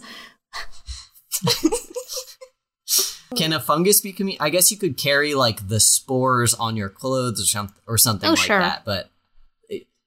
[3.36, 4.12] Can a fungus be?
[4.12, 7.96] Commu- I guess you could carry like the spores on your clothes or something, or
[7.98, 8.58] something Oh, like sure.
[8.60, 8.84] that.
[8.84, 9.10] But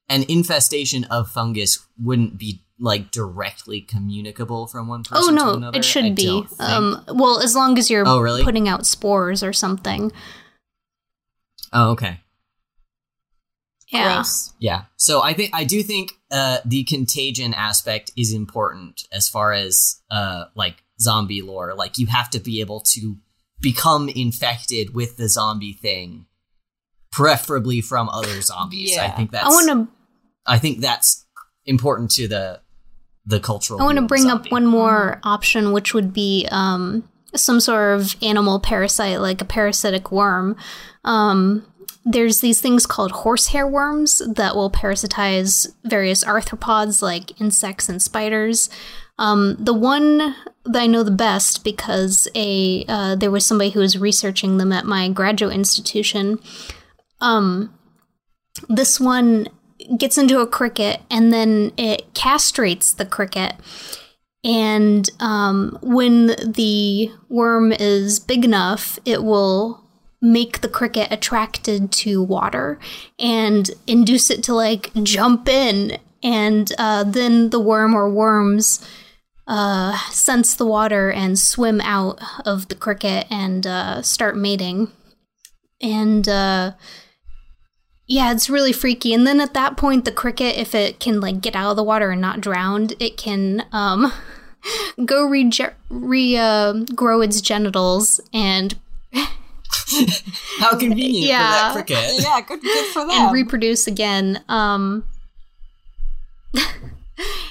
[0.08, 5.54] an infestation of fungus wouldn't be like directly communicable from one person Oh to no,
[5.54, 5.78] another.
[5.78, 6.44] it should I be.
[6.60, 8.44] Um, well, as long as you're Oh, really?
[8.44, 10.12] putting out spores or something.
[11.72, 12.20] oh, okay.
[13.90, 14.16] Yeah.
[14.16, 14.52] Gross.
[14.58, 14.82] Yeah.
[14.96, 20.00] So I think I do think uh, the contagion aspect is important as far as
[20.10, 21.74] uh, like zombie lore.
[21.74, 23.16] Like you have to be able to
[23.60, 26.26] become infected with the zombie thing,
[27.10, 28.96] preferably from other zombies.
[28.98, 29.46] I think that's.
[29.46, 29.88] I want to.
[30.46, 31.24] I think that's
[31.64, 32.60] important to the
[33.28, 33.80] the cultural.
[33.80, 38.16] I want to bring up one more option, which would be um, some sort of
[38.22, 40.56] animal parasite, like a parasitic worm.
[41.04, 41.64] Um,
[42.04, 48.70] there's these things called horsehair worms that will parasitize various arthropods, like insects and spiders.
[49.18, 53.80] Um, the one that I know the best because a uh, there was somebody who
[53.80, 56.38] was researching them at my graduate institution.
[57.20, 57.74] Um,
[58.68, 59.48] this one
[59.96, 63.54] gets into a cricket and then it castrates the cricket.
[64.44, 69.84] And um, when the worm is big enough, it will
[70.20, 72.78] make the cricket attracted to water
[73.18, 75.98] and induce it to like jump in.
[76.22, 78.84] And uh, then the worm or worms
[79.46, 84.92] uh, sense the water and swim out of the cricket and uh, start mating.
[85.80, 86.72] And uh,
[88.08, 89.12] yeah, it's really freaky.
[89.14, 91.84] And then at that point, the cricket, if it can like get out of the
[91.84, 94.10] water and not drowned, it can um,
[95.04, 95.50] go re,
[95.90, 98.76] re uh, grow its genitals and
[100.58, 101.72] How convenient Yeah.
[101.72, 102.22] for that cricket.
[102.22, 103.10] yeah, good, good for them.
[103.10, 104.42] and reproduce again.
[104.48, 105.04] Um,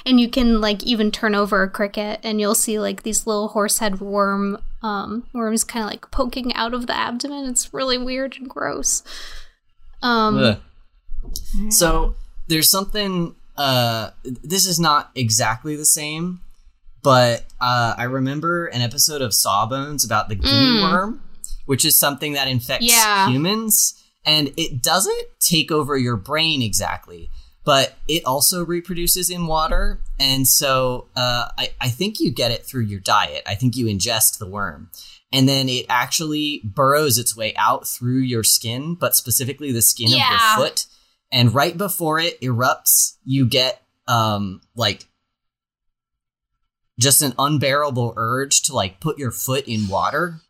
[0.06, 3.48] and you can like even turn over a cricket, and you'll see like these little
[3.48, 7.46] horsehead worm um, worms kind of like poking out of the abdomen.
[7.48, 9.02] It's really weird and gross.
[10.02, 10.60] Um, Ugh.
[11.70, 12.14] So
[12.48, 13.34] there's something.
[13.56, 16.40] Uh, this is not exactly the same,
[17.02, 20.82] but uh, I remember an episode of Sawbones about the guinea Mm.
[20.82, 21.22] worm,
[21.66, 23.28] which is something that infects Yeah.
[23.28, 23.94] humans,
[24.24, 27.30] and it doesn't take over your brain exactly,
[27.64, 32.64] but it also reproduces in water, and so uh, I, I think you get it
[32.64, 33.42] through your diet.
[33.44, 34.90] I think you ingest the worm.
[35.32, 40.08] And then it actually burrows its way out through your skin, but specifically the skin
[40.08, 40.24] Yeah.
[40.24, 40.86] of your foot.
[41.30, 45.04] And right before it erupts, you get um like
[46.98, 50.40] just an unbearable urge to like put your foot in water,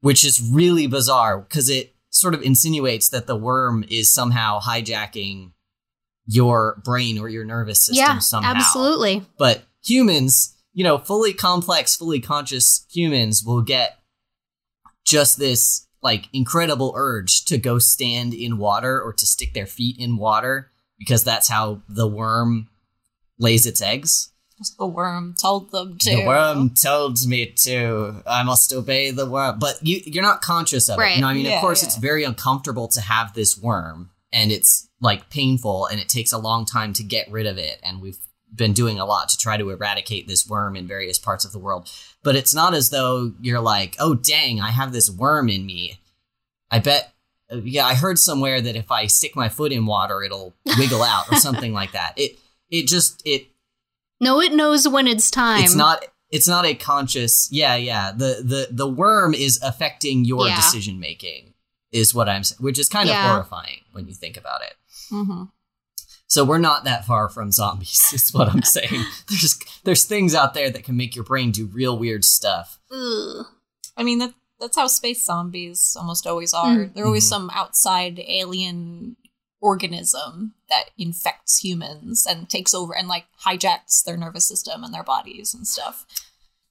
[0.00, 5.52] which is really bizarre because it sort of insinuates that the worm is somehow hijacking
[6.26, 8.50] your brain or your nervous system yeah, somehow.
[8.54, 9.24] absolutely.
[9.38, 13.98] But humans, you know, fully complex, fully conscious humans will get
[15.04, 19.96] just this like incredible urge to go stand in water or to stick their feet
[19.98, 22.68] in water because that's how the worm
[23.38, 24.32] lays its eggs.
[24.78, 26.10] the worm told them to.
[26.10, 28.22] The worm told me to.
[28.26, 29.58] I must obey the worm.
[29.58, 31.02] But you, you're not conscious of it.
[31.02, 31.16] Right.
[31.16, 31.88] You know, I mean, Yeah, of course, yeah.
[31.88, 36.38] it's very uncomfortable to have this worm, and it's like painful, and it takes a
[36.38, 37.80] long time to get rid of it.
[37.82, 38.18] And we've
[38.54, 41.58] been doing a lot to try to eradicate this worm in various parts of the
[41.58, 41.90] world.
[42.22, 45.98] But it's not as though you're like, oh, dang, I have this worm in me.
[46.70, 47.12] I bet.
[47.52, 51.02] uh, Yeah, I heard somewhere that if I stick my foot in water, it'll wiggle
[51.02, 52.14] out or something like that.
[52.16, 52.38] It
[52.70, 53.48] it just it
[54.20, 55.62] No, it knows when it's time.
[55.62, 60.46] it's not it's not a conscious yeah yeah the the the worm is affecting your
[60.46, 60.54] Yeah.
[60.54, 61.54] decision making
[61.90, 63.24] is what i'm saying which is kind Yeah.
[63.24, 64.74] of horrifying when you think about it
[65.08, 65.44] hmm
[66.30, 70.54] so we're not that far from zombies is what i'm saying there's there's things out
[70.54, 73.44] there that can make your brain do real weird stuff Ugh.
[73.96, 76.76] I mean that that's how space zombies almost always are.
[76.76, 76.94] Mm.
[76.94, 77.28] They're always Mhm.
[77.30, 79.16] some outside alien
[79.70, 85.02] organism that infects humans and takes over and like hijacks their nervous system and their
[85.02, 86.06] bodies and stuff.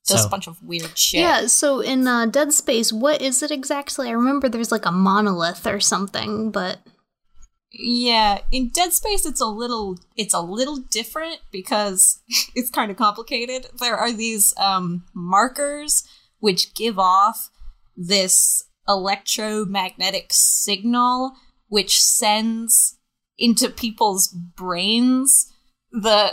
[0.08, 1.22] Does So- a bunch of weird shit.
[1.22, 4.08] Yeah, so in uh, Dead Space, what is it exactly?
[4.08, 6.80] I remember there's like a monolith or something, but
[7.72, 12.22] Yeah, in Dead Space it's a little it's a little different because
[12.56, 13.68] it's kind of complicated.
[13.80, 16.04] There are these um markers
[16.40, 17.50] which give off
[17.96, 21.34] this electromagnetic signal
[21.68, 22.98] which sends
[23.38, 25.54] into people's brains
[25.92, 26.32] the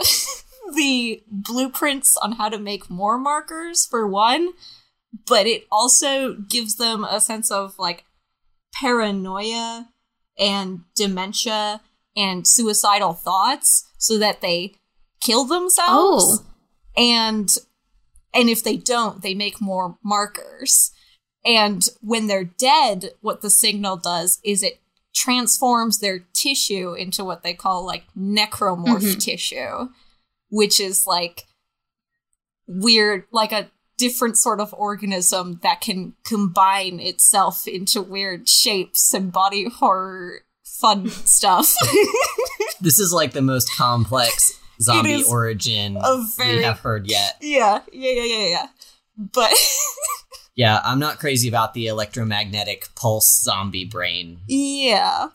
[0.75, 4.53] the blueprints on how to make more markers for one,
[5.27, 8.05] but it also gives them a sense of like
[8.73, 9.89] paranoia
[10.37, 11.81] and dementia
[12.15, 14.73] and suicidal thoughts so that they
[15.21, 16.45] kill themselves Oh.
[16.95, 17.49] and
[18.33, 20.91] and if they don't they make more markers
[21.45, 24.79] and when they're dead what the signal does is it
[25.15, 29.19] transforms their tissue into what they call like necromorph Mhm.
[29.19, 29.89] tissue
[30.49, 31.45] which is like
[32.67, 39.31] weird like a different sort of organism that can combine itself into weird shapes and
[39.31, 41.73] body horror fun stuff.
[42.79, 47.37] This is like the most complex zombie origin a we have heard yet.
[47.41, 48.67] Yeah yeah yeah yeah yeah.
[49.17, 49.51] But
[50.55, 54.41] yeah i'm not crazy about the electromagnetic pulse zombie brain.
[54.47, 55.29] Yeah.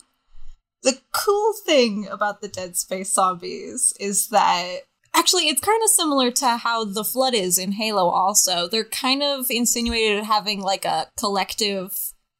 [0.84, 4.82] The cool thing about the Dead Space zombies is that
[5.14, 8.68] actually it's kind of similar to how the flood is in Halo also.
[8.68, 11.94] They're kind of insinuated at having like a collective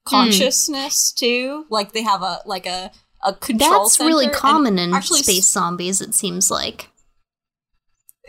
[0.04, 1.66] consciousness too.
[1.70, 2.90] Like they have a like a
[3.24, 6.88] a control that's really center, and common in actually space zombies, it seems like.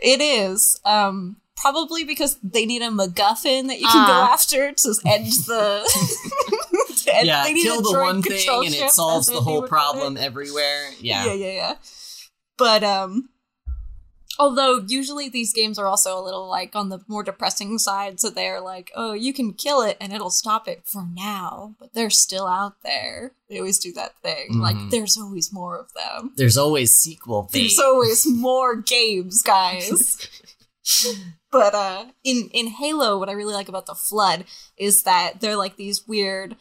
[0.02, 0.78] It is.
[0.84, 4.32] Um probably because they need a MacGuffin that you can go Ah.
[4.32, 5.82] after to end the
[7.04, 9.60] to end- yeah they need kill the one thing and it solves the whole would
[9.62, 9.68] put it.
[9.70, 11.74] problem everywhere yeah yeah, yeah, yeah.
[12.58, 13.28] But um
[14.38, 18.30] although usually these games are also a little like on the more depressing side, so
[18.30, 22.10] they're like, oh, you can kill it and it'll stop it for now, but they're
[22.10, 23.32] still out there.
[23.48, 24.58] They always do that thing.
[24.60, 24.90] Like Mhm.
[24.90, 26.32] there's always more of them.
[26.36, 27.60] there's always sequel bait.
[27.60, 30.28] There's always more games, guys.
[31.50, 34.44] but uh in in Halo, what I really like about the Flood
[34.76, 36.56] is that they're like these weird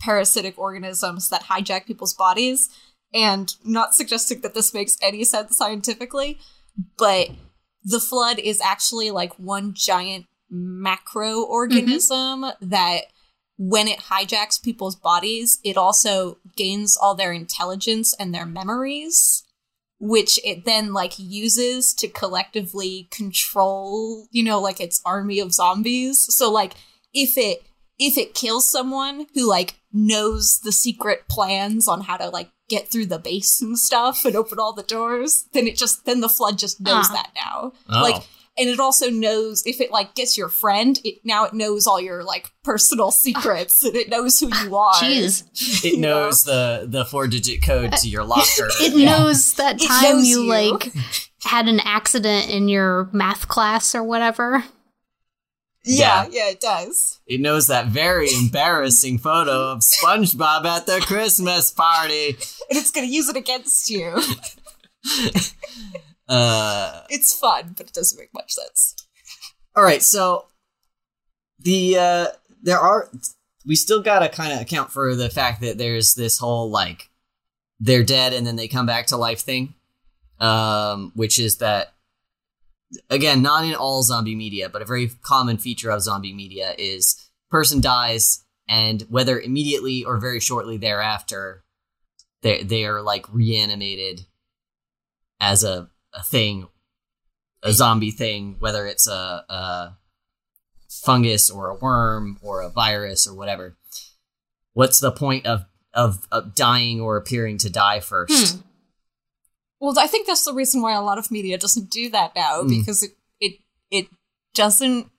[0.00, 2.68] parasitic organisms that hijack people's bodies
[3.12, 6.38] and not suggesting that this makes any sense scientifically,
[6.96, 7.28] but
[7.82, 12.68] the flood is actually like one giant macroorganism mm-hmm.
[12.68, 13.02] that
[13.56, 19.44] when it hijacks people's bodies, it also gains all their intelligence and their memories,
[19.98, 26.26] which it then like uses to collectively control, you know, like its army of zombies.
[26.34, 26.72] So like
[27.12, 27.62] if it
[28.00, 32.90] if it kills someone who like knows the secret plans on how to like get
[32.90, 36.28] through the base and stuff and open all the doors, then it just then the
[36.28, 37.12] flood just knows Ah.
[37.12, 37.72] that now.
[37.88, 38.02] Oh.
[38.02, 38.22] Like
[38.58, 42.00] and it also knows if it like gets your friend, it now it knows all
[42.00, 44.94] your like personal secrets and it knows who you are.
[44.94, 45.44] Jeez.
[45.84, 48.70] It knows the the four digit code to your locker.
[48.80, 49.10] It Yeah.
[49.18, 50.48] knows that time knows you, you.
[50.48, 50.92] like
[51.44, 54.64] had an accident in your math class or whatever.
[55.84, 57.20] Yeah, yeah, it does.
[57.26, 62.28] It knows that very embarrassing photo of SpongeBob at the Christmas party.
[62.68, 64.16] And it's gonna use it against you.
[66.28, 68.94] Uh, It's fun, but it doesn't make much sense.
[69.74, 70.46] all right, so
[71.58, 72.26] the uh,
[72.62, 73.10] there are
[73.66, 77.10] we still gotta kind of account for the fact that there's this whole like
[77.80, 79.74] they're dead and then they come back to life thing,
[80.38, 81.94] um, which is that
[83.08, 87.30] again not in all zombie media, but a very common feature of zombie media is
[87.50, 91.64] person dies and whether immediately or very shortly thereafter,
[92.42, 94.26] they they are like reanimated
[95.40, 96.68] as a a thing,
[97.62, 99.96] a zombie thing, whether it's a, a
[100.88, 103.76] fungus or a worm or a virus or whatever.
[104.72, 108.54] What's the point of of, of dying or appearing to die first?
[108.54, 108.60] Hmm.
[109.80, 112.62] Well, I think that's the reason why a lot of media doesn't do that now
[112.62, 112.68] Mm.
[112.68, 113.52] because it it
[113.90, 114.06] it
[114.54, 115.10] doesn't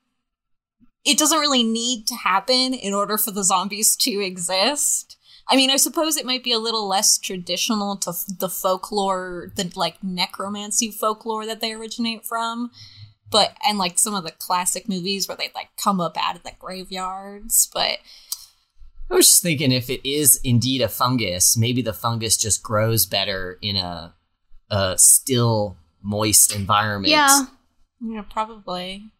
[1.03, 5.18] it doesn't really need to happen in order for the zombies to exist.
[5.49, 9.51] I mean, I suppose it might be a little less traditional to f- the folklore,
[9.55, 12.70] the like necromancy folklore that they originate from,
[13.32, 16.43] but and like some of the classic movies where they like come up out of
[16.43, 17.68] the graveyards.
[17.74, 17.97] But
[19.09, 23.07] I was just thinking if it is indeed a fungus, maybe the fungus just grows
[23.07, 24.14] better in a
[24.72, 27.11] a still moist environment.
[27.11, 27.45] Yeah.
[27.99, 29.11] Yeah, probably.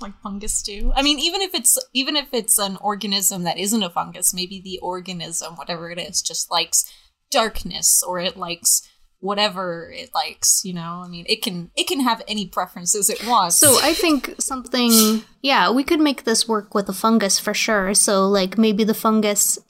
[0.00, 0.92] Like fungus do.
[0.96, 4.60] I mean, even if it's even if it's an organism that isn't a fungus, maybe
[4.60, 6.84] the organism, whatever it is, just likes
[7.30, 8.82] darkness or it likes
[9.20, 11.02] whatever it likes, you know?
[11.04, 13.56] I mean, it can it can have any preferences it wants.
[13.56, 17.94] So I think something, yeah, we could make this work with a fungus for sure.
[17.94, 19.60] So like maybe the fungus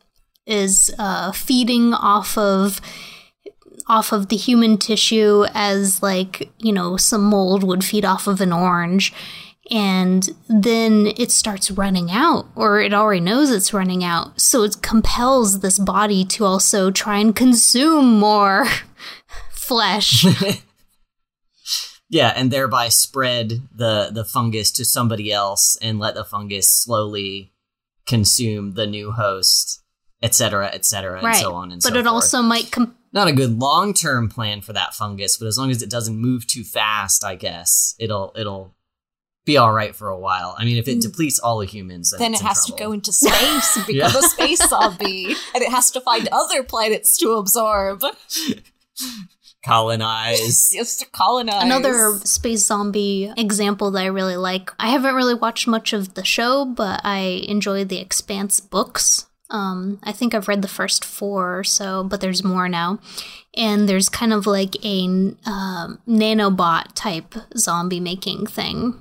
[0.46, 2.80] is uh, feeding off of
[3.86, 8.40] off of the human tissue as like you know some mold would feed off of
[8.40, 9.12] an orange
[9.70, 14.82] and then it starts running out or it already knows it's running out so it
[14.82, 18.66] compels this body to also try and consume more
[19.50, 20.24] flesh
[22.08, 27.54] Yeah, and thereby spread the the fungus to somebody else and let the fungus slowly
[28.06, 29.80] consume the new host,
[30.22, 32.12] etc., etc., and right so on and but so But it forth.
[32.12, 35.70] also might com- not a good long term plan for that fungus, but as long
[35.70, 38.74] as it doesn't move too fast, I guess it'll it'll
[39.44, 40.54] be all right for a while.
[40.58, 41.00] I mean, if it hmm.
[41.00, 43.86] depletes all the humans, then, then it's it in has to go into space and
[43.86, 44.18] become Yeah.
[44.18, 48.02] a space zombie, and it has to find other planets to absorb.
[49.64, 50.70] colonize.
[50.72, 51.64] Just to colonize.
[51.64, 54.70] Another space zombie example that I really like.
[54.78, 59.26] I haven't really watched much of the show, but I enjoy the Expanse books.
[59.52, 62.98] Um, I think I've read the first four or so, but there's more now.
[63.54, 65.04] And there's kind of like a
[65.44, 68.98] um, nanobot type zombie making thing.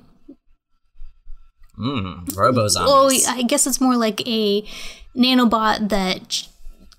[1.78, 3.26] Mm, Robo Well, zombies.
[3.26, 4.62] I guess it's more like a
[5.16, 6.50] nanobot that ch-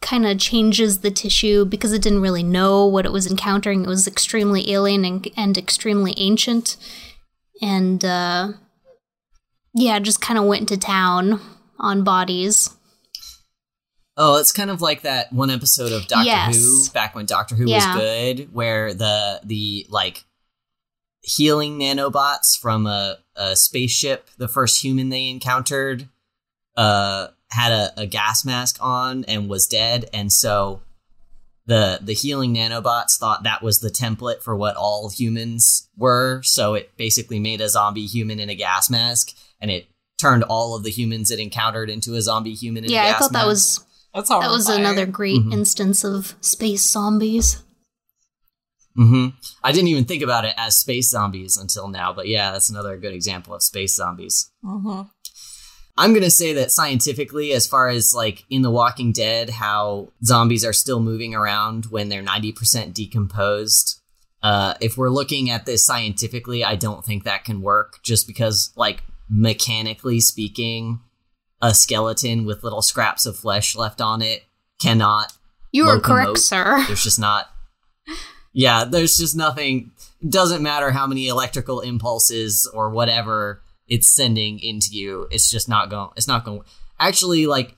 [0.02, 3.84] kind of changes the tissue because it didn't really know what it was encountering.
[3.84, 6.76] It was extremely alien and, and extremely ancient.
[7.62, 8.54] And uh,
[9.76, 11.40] yeah, just kind of went to town
[11.80, 12.72] on bodies.
[14.16, 16.56] Oh, it's kind of like that one episode of Doctor Yes.
[16.56, 17.96] Who back when Doctor Who Yeah.
[17.96, 20.24] was good, where the the like
[21.22, 26.10] healing nanobots from a, a spaceship, the first human they encountered,
[26.76, 30.82] uh, had a, a gas mask on and was dead, and so
[31.66, 36.42] the the healing nanobots thought that was the template for what all humans were.
[36.44, 39.88] So it basically made a zombie human in a gas mask, and it
[40.22, 43.20] turned all of the humans it encountered into a zombie human in a yeah, I
[43.20, 43.84] thought that was
[44.14, 45.54] That's that was another great Mhm.
[45.54, 47.58] instance of space zombies.
[48.96, 49.30] hmm
[49.64, 52.96] I didn't even think about it as space zombies until now, but yeah, that's another
[52.96, 54.52] good example of space zombies.
[54.64, 55.10] Mhm.
[55.98, 60.64] I'm gonna say that scientifically, as far as like in The Walking Dead, how zombies
[60.64, 64.00] are still moving around when they're 90% decomposed.
[64.44, 68.72] Uh, if we're looking at this scientifically, I don't think that can work just because,
[68.76, 71.00] like, mechanically speaking,
[71.64, 74.44] a skeleton with little scraps of flesh left on it
[74.82, 75.32] cannot
[75.72, 76.84] You are correct, sir.
[76.88, 77.50] there's just not
[78.52, 79.92] yeah there's just nothing
[80.28, 85.90] doesn't matter how many electrical impulses or whatever it's sending into you it's just not
[85.90, 86.62] going it's not going
[87.00, 87.76] actually like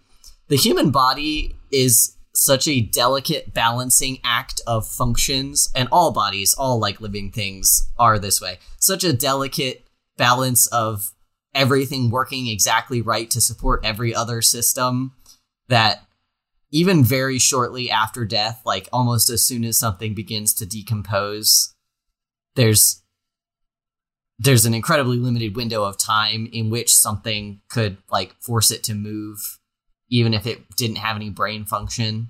[0.47, 6.79] the human body is such a delicate balancing act of functions and all bodies all
[6.79, 9.85] like living things are this way such a delicate
[10.17, 11.13] balance of
[11.55, 15.13] everything working exactly right to support every other system
[15.69, 16.05] that
[16.71, 21.73] even very shortly after death, like almost as soon as something begins to decompose,
[22.55, 23.01] there's
[24.37, 28.93] there's an incredibly limited window of time in which something could like force it to
[28.93, 29.59] move,
[30.09, 32.29] even if it didn't have any brain function.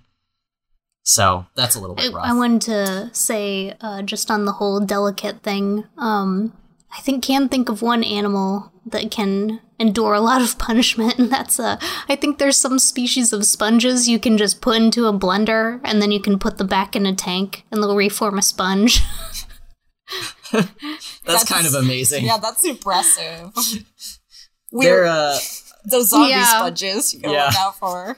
[1.02, 2.26] So that's a little bit rough.
[2.26, 6.54] I wanted to say, uh, just on the whole delicate thing, um,
[6.96, 11.32] I think can think of one animal that can endure a lot of punishment, and
[11.32, 11.78] that's a
[12.08, 16.02] i think there's some species of sponges you can just put into a blender, and
[16.02, 19.02] then you can put them back in a tank, and they'll reform a sponge.
[20.52, 20.68] that's,
[21.26, 22.26] That's- kind of amazing.
[22.26, 23.52] Yeah, that's impressive.
[24.72, 25.38] They're We're uh,
[25.90, 26.46] those zombie Yeah.
[26.46, 27.46] sponges you gotta Yeah.
[27.46, 28.18] look out for.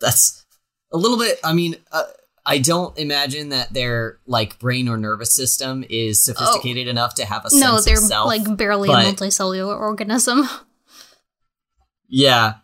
[0.00, 0.44] that's
[0.92, 2.02] a little bit i mean uh,
[2.46, 6.90] i don't imagine that their like brain or nervous system is sophisticated oh.
[6.90, 10.48] enough to have a no, sense they're of self like barely but- a multicellular organism.
[12.08, 12.54] yeah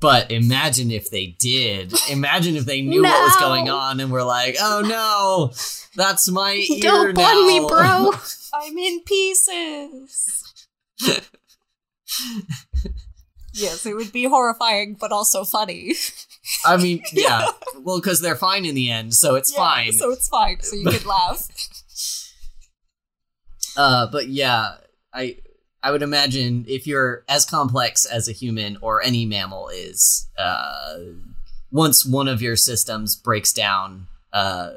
[0.00, 4.24] but imagine if they did imagine if they knew what was going on and were
[4.24, 5.52] like oh no
[5.94, 7.32] that's my ear Don't now.
[7.34, 8.12] blame me, bro.
[8.54, 10.44] I'm in pieces.
[13.52, 15.94] Yes, it would be horrifying, but also funny.
[16.66, 17.46] i mean yeah
[17.80, 20.60] well because they're fine in the end so it's Yeah, fine So it's fine.
[20.62, 21.46] So you could laugh.
[23.76, 24.74] Uh, but yeah,
[25.14, 25.36] I
[25.82, 30.96] I would imagine if you're as complex as a human or any mammal is, uh,
[31.70, 34.72] once one of your systems breaks down, uh,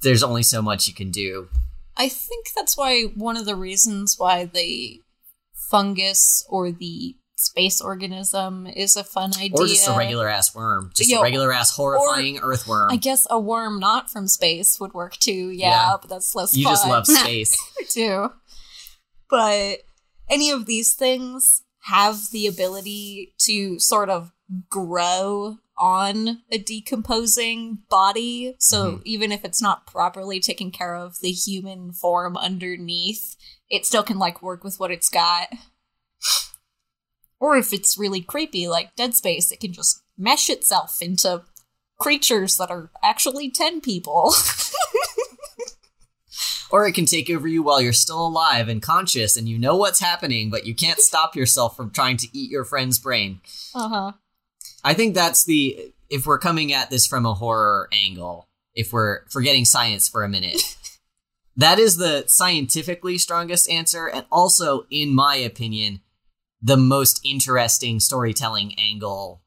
[0.00, 1.48] there's only so much you can do.
[1.96, 5.02] I think that's why one of the reasons why the
[5.52, 7.16] fungus or the
[7.46, 9.52] space organism is a fun idea.
[9.60, 12.90] Or just a regular ass worm, just Yo, a regular ass horrifying earthworm.
[12.90, 15.50] I guess a worm not from space would work too.
[15.50, 15.96] Yeah, Yeah.
[16.00, 16.72] but that's less you fun.
[16.72, 17.56] just love space.
[17.90, 18.30] too.
[19.28, 19.78] But
[20.30, 24.32] any of these things have the ability to sort of
[24.70, 28.54] grow on a decomposing body.
[28.60, 29.02] So Mhm.
[29.04, 33.34] even if it's not properly taken care of the human form underneath,
[33.70, 35.48] it still can like work with what it's got.
[37.42, 41.42] Or if it's really creepy, like Dead Space, it can just mesh itself into
[41.98, 44.32] creatures that are actually 10 people.
[46.70, 49.76] or it can take over you while you're still alive and conscious, and you know
[49.76, 53.40] what's happening, but you can't stop yourself from trying to eat your friend's brain.
[53.74, 54.12] uh huh.
[54.84, 59.26] I think that's the if we're coming at this from a horror angle, if we're
[59.30, 60.62] forgetting science for a minute.
[61.56, 66.02] that is the scientifically strongest answer and also in my opinion
[66.62, 69.42] the most interesting storytelling angle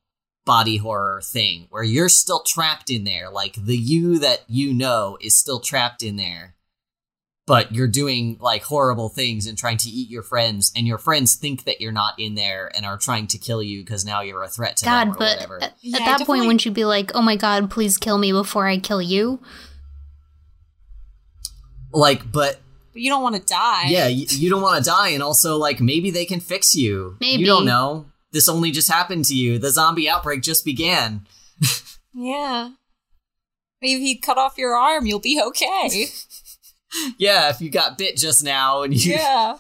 [0.46, 3.30] body horror thing where you're still trapped in there.
[3.30, 6.56] Like the you that you know is still trapped in there
[7.48, 11.36] but you're doing like horrible things and trying to eat your friends and your friends
[11.36, 14.42] think that you're not in there and are trying to kill you because now you're
[14.42, 15.62] a threat to them God, or but whatever.
[15.64, 18.00] at, Yeah, at I that point, definitely- wouldn't you be like, "Oh my God, please
[18.00, 19.40] kill me before I kill you"?
[21.92, 22.60] like but
[22.96, 23.88] But you don't want to die.
[23.90, 27.18] yeah you, you don't want to die and also like maybe they can fix you
[27.20, 27.42] Maybe.
[27.42, 31.28] you don't know this only just happened to you the zombie outbreak just began
[32.18, 32.70] Yeah.
[33.82, 36.08] Maybe if you cut off your arm, you'll be okay.
[37.18, 39.58] yeah if you got bit just now and you yeah.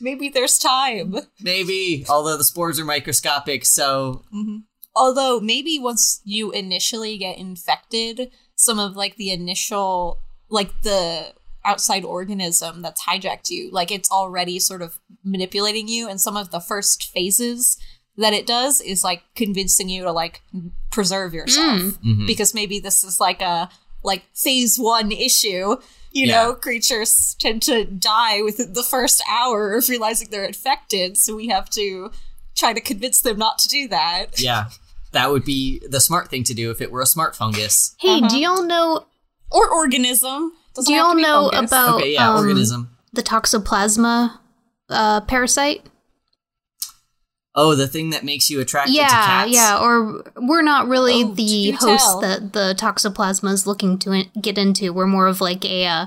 [0.00, 1.14] Maybe there's time.
[1.40, 4.58] maybe although the spores are microscopic so mm-hmm.
[4.96, 11.32] Although maybe once you initially get infected, some of like the initial like the
[11.64, 16.50] outside organism that's hijacked you, like it's already sort of manipulating you and some of
[16.50, 17.78] the first phases
[18.16, 20.42] that it does is like convincing you to like
[20.90, 22.26] preserve yourself mhm.
[22.26, 23.68] because maybe this is like a
[24.02, 25.76] like phase 1 issue.
[26.12, 26.44] You Yeah.
[26.44, 31.48] know, creatures tend to die within the first hour of realizing they're infected, so we
[31.48, 32.10] have to
[32.54, 34.40] try to convince them not to do that.
[34.40, 34.66] yeah
[35.12, 38.18] that would be the smart thing to do if it were a smart fungus Hey,
[38.18, 38.28] Uh-huh.
[38.28, 39.06] do y'all know?
[39.50, 40.52] or organism.
[40.74, 41.70] Doesn't Do y'all know fungus.
[41.72, 44.38] about okay yeah um, organism the toxoplasma
[44.90, 45.86] uh, parasite?
[47.54, 49.78] oh the thing that makes you attracted to Yeah, cats yeah.
[49.80, 52.20] Or we're not really Oh, the host tell.
[52.20, 54.92] that the toxoplasma is looking to in- get into.
[54.92, 56.06] We're more of like a uh,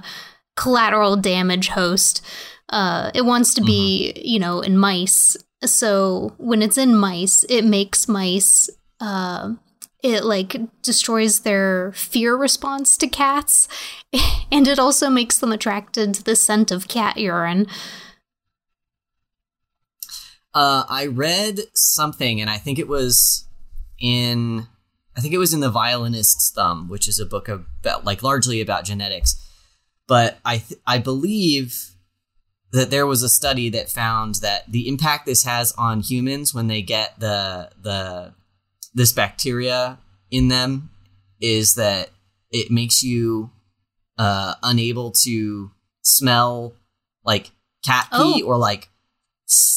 [0.57, 2.21] collateral damage host.
[2.69, 4.27] Uh, it wants to be, Mm-hmm.
[4.27, 5.37] you know, in mice.
[5.63, 8.69] So when it's in mice, it makes mice.
[8.99, 9.53] Uh,
[10.03, 13.67] it like destroys their fear response to cats,
[14.51, 17.67] and it also makes them attracted to the scent of cat urine.
[20.53, 23.47] Uh, I read something, and I think it was
[23.99, 24.67] in,
[25.15, 28.59] I think it was in the Violinist's Thumb, which is a book about, like, largely
[28.59, 29.35] about genetics.
[30.07, 31.91] But I, th- I believe
[32.71, 36.67] that there was a study that found that the impact this has on humans when
[36.67, 38.33] they get the the
[38.97, 39.99] this bacteria
[40.31, 40.89] in them
[41.39, 42.09] is that
[42.51, 43.51] it makes you
[44.17, 45.69] uh, unable to
[46.01, 46.73] smell
[47.23, 47.51] like
[47.85, 48.47] cat pee Oh.
[48.47, 48.89] or like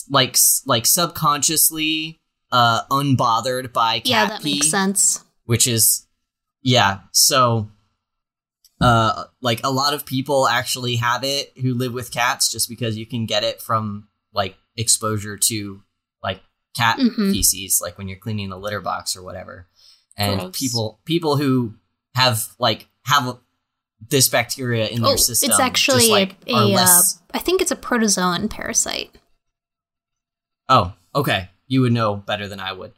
[0.08, 2.18] like like subconsciously
[2.50, 5.24] uh unbothered by cat yeah, that pee makes sense.
[5.44, 6.06] which is
[6.62, 7.68] yeah so
[8.80, 12.96] uh like a lot of people actually have it who live with cats just because
[12.96, 15.82] you can get it from like exposure to
[16.22, 16.40] like
[16.76, 17.32] cat Mhm.
[17.32, 19.68] feces like when you're cleaning the litter box or whatever
[20.16, 20.58] and Gross.
[20.58, 21.74] people people who
[22.14, 23.38] have like have
[24.08, 26.98] this bacteria in their Oh, system it's actually just, like, a, are a uh,
[27.34, 29.10] I think it's a protozoan parasite.
[30.68, 31.50] Oh, okay.
[31.66, 32.92] You would know better than I would.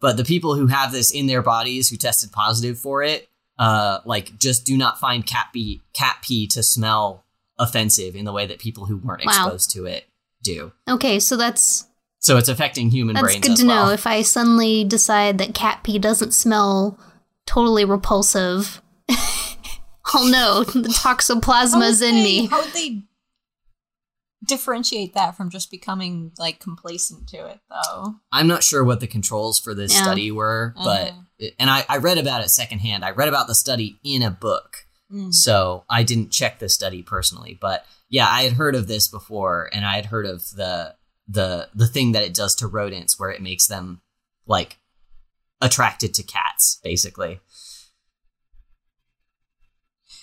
[0.00, 4.00] But the people who have this in their bodies who tested positive for it, uh,
[4.04, 7.24] like just do not find cat pee cat pee to smell
[7.58, 9.32] offensive in the way that people who weren't Wow.
[9.32, 10.08] exposed to it
[10.42, 10.72] do.
[10.88, 11.86] Okay, so that's
[12.20, 13.86] So it's affecting human that's brains good as to well.
[13.86, 13.92] know.
[13.92, 16.98] If I suddenly decide that cat pee doesn't smell
[17.46, 18.82] totally repulsive,
[20.14, 22.46] I'll know the toxoplasma is in they- me.
[22.46, 23.02] How would they
[24.44, 28.14] differentiate that from just becoming like complacent to it, though?
[28.32, 30.02] I'm not sure what the controls for this Yeah.
[30.02, 31.48] study were, but Uh-huh.
[31.58, 33.04] and I, I read about it secondhand.
[33.04, 34.86] I read about the study in a book.
[35.12, 35.32] Mm.
[35.32, 39.68] So I didn't check the study personally, but yeah, I had heard of this before,
[39.72, 40.94] and I had heard of the
[41.28, 44.00] the the thing that it does to rodents, where it makes them
[44.46, 44.78] like
[45.60, 47.40] attracted to cats, basically.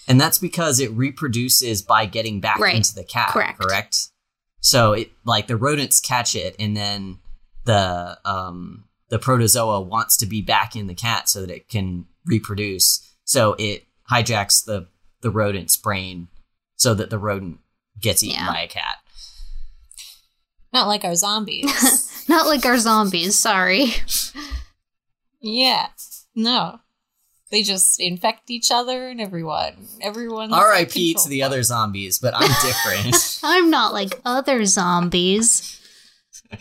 [0.08, 2.76] And that's because it reproduces by getting back Right.
[2.76, 3.60] into the cat, Correct.
[3.60, 4.10] correct?
[4.60, 7.20] So it like the rodents catch it, and then
[7.66, 12.06] the um the protozoa wants to be back in the cat so that it can
[12.26, 13.16] reproduce.
[13.24, 14.88] So it hijacks the
[15.22, 16.28] the rodent's brain
[16.76, 17.60] so that the rodent
[18.00, 18.48] gets eaten Yeah.
[18.52, 18.98] by a cat.
[20.76, 22.26] Not like our zombies.
[22.28, 23.94] Not like our zombies, sorry.
[25.40, 25.88] yeah.
[26.36, 26.82] No.
[27.50, 29.88] They just infect each other and everyone.
[30.02, 30.52] Everyone.
[30.52, 31.14] R.I.P.
[31.14, 33.40] to the other zombies, but I'm different.
[33.44, 35.80] I'm not like other zombies.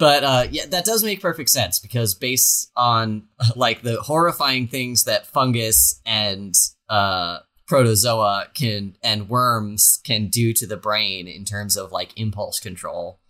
[0.00, 5.04] but uh, yeah, that does make perfect sense because based on like the horrifying things
[5.04, 6.54] that fungus and
[6.88, 12.58] uh, protozoa can and worms can do to the brain in terms of like impulse
[12.58, 13.20] control,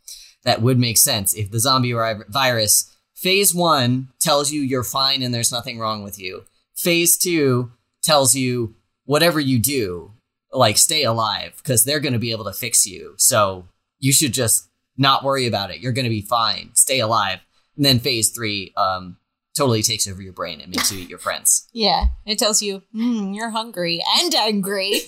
[0.44, 1.92] that would make sense if the zombie
[2.28, 6.44] virus phase one tells you you're fine and there's nothing wrong with you.
[6.76, 7.72] Phase two
[8.02, 10.12] tells you whatever you do,
[10.52, 13.14] like stay alive because they're going to be able to fix you.
[13.18, 13.66] So
[13.98, 15.80] you should just not worry about it.
[15.80, 16.70] You're going to be fine.
[16.74, 17.40] Stay alive.
[17.76, 19.16] And then phase three um,
[19.58, 21.68] totally takes over your brain and makes you eat your friends.
[21.74, 22.06] Yeah.
[22.26, 25.00] It tells you, mm, you're hungry and angry.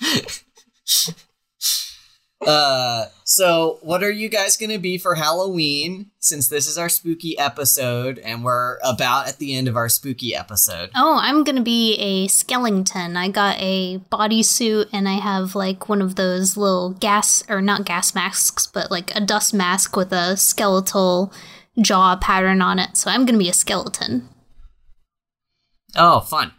[2.46, 6.10] Uh, so what are you guys going to be for Halloween?
[6.18, 10.34] Since this is our spooky episode and we're about at the end of our spooky
[10.34, 10.90] episode.
[10.94, 13.16] Oh, I'm gonna be a skeleton.
[13.16, 17.84] I got a bodysuit and I have like one of those little gas or not
[17.84, 21.32] gas masks, but like a dust mask with a skeletal
[21.80, 22.96] jaw pattern on it.
[22.96, 24.28] So I'm gonna be a skeleton.
[25.94, 26.52] Oh, fun.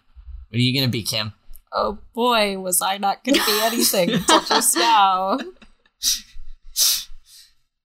[0.50, 1.34] What are you going to be, Kim?
[1.74, 5.40] oh boy, was I not going to be anything until just now.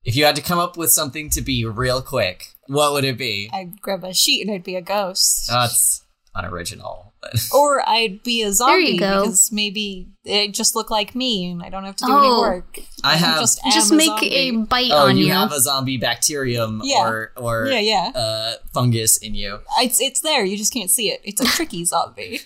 [0.05, 3.19] If you had to come up with something to be real quick, what would it
[3.19, 3.51] be?
[3.53, 5.49] I'd grab a sheet and I'd be a ghost.
[5.49, 6.05] That's
[6.35, 7.13] unoriginal.
[7.33, 9.23] But or I'd be a zombie you go.
[9.23, 12.19] because maybe it just look like me and I don't have to do Oh.
[12.19, 12.79] any work.
[13.05, 13.41] I have.
[13.41, 14.35] just, Just make zombie.
[14.35, 15.33] a bite oh, on you you.
[15.33, 17.03] have a zombie bacterium Yeah.
[17.09, 18.13] or or Yeah, yeah.
[18.15, 19.61] uh, fungus in you.
[19.81, 20.45] It's it's there.
[20.45, 21.21] You just can't see it.
[21.25, 22.41] It's a tricky zombie.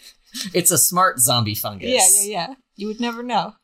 [0.54, 1.88] It's a smart zombie fungus.
[1.90, 2.00] Yeah,
[2.32, 2.54] yeah, yeah.
[2.76, 3.54] You would never know.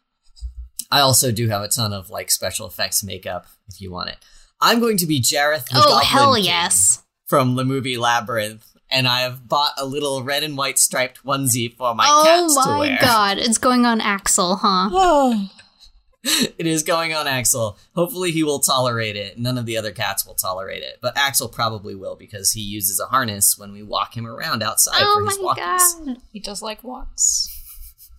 [0.90, 4.16] I also do have a ton of like special effects makeup if you want it.
[4.60, 5.68] I'm going to be Jareth.
[5.68, 7.02] The oh Goblin hell King yes!
[7.26, 11.74] From the movie Labyrinth, and I have bought a little red and white striped onesie
[11.76, 12.76] for my oh cats to wear.
[12.76, 14.88] Oh my god, it's going on Axel, huh?
[14.92, 15.50] Oh,
[16.24, 17.78] It is going on Axel.
[17.94, 19.38] Hopefully, he will tolerate it.
[19.38, 22.98] None of the other cats will tolerate it, but Axel probably will because he uses
[22.98, 26.06] a harness when we walk him around outside Oh for his my walkies.
[26.06, 26.16] god!
[26.32, 27.54] he does like walks.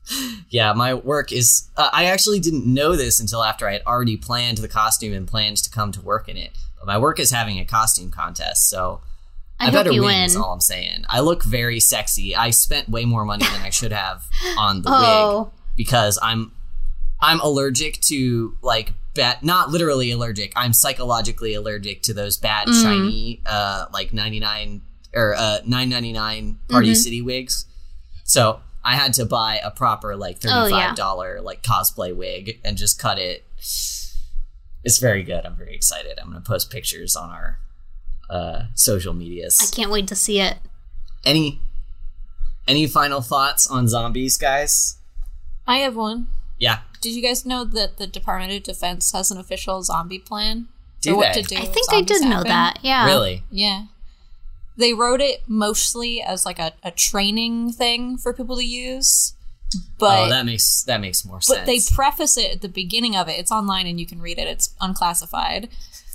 [0.50, 1.70] yeah, my work is.
[1.78, 5.28] Uh, I actually didn't know this until after I had already planned the costume and
[5.28, 6.52] planned to come to work in it.
[6.80, 9.02] But my work is having a costume contest, so
[9.60, 10.10] I, I, better you win.
[10.16, 10.22] win.
[10.24, 11.04] Is all I'm saying.
[11.10, 12.36] I look very sexy.
[12.36, 14.26] I spent way more money than I should have
[14.58, 16.52] on the wig Oh, because I'm
[17.22, 19.44] I'm allergic to like bad.
[19.44, 20.54] Not literally allergic.
[20.56, 22.82] I'm psychologically allergic to those bad Mm.
[22.82, 24.82] shiny uh like 99
[25.14, 26.96] or uh 9.99 Party Mhm.
[26.96, 27.66] City wigs.
[28.24, 30.88] So I had to buy a proper like Oh, thirty yeah.
[30.90, 33.46] five dollar like cosplay wig and just cut it.
[34.84, 35.46] It's very good.
[35.46, 36.18] I'm very excited.
[36.20, 37.60] I'm gonna post pictures on our
[38.30, 39.60] uh, social medias.
[39.62, 40.58] I can't wait to see it.
[41.26, 41.60] Any
[42.68, 44.98] any final thoughts on zombies, guys?
[45.68, 46.28] I have one.
[46.58, 50.68] Yeah, Did you guys know that the Department of Defense has an official zombie plan?
[51.02, 51.42] Do what they?
[51.42, 52.80] to do I think I zombies did know that.
[52.84, 53.06] Yeah.
[53.06, 53.44] really.
[53.50, 53.86] Yeah.
[54.76, 59.34] They wrote it mostly as like a, a training thing for people to use.
[59.98, 61.60] But oh, that makes that makes more but sense.
[61.60, 63.34] But they preface it at the beginning of it.
[63.34, 64.48] It's online and you can read it.
[64.48, 65.70] It's unclassified.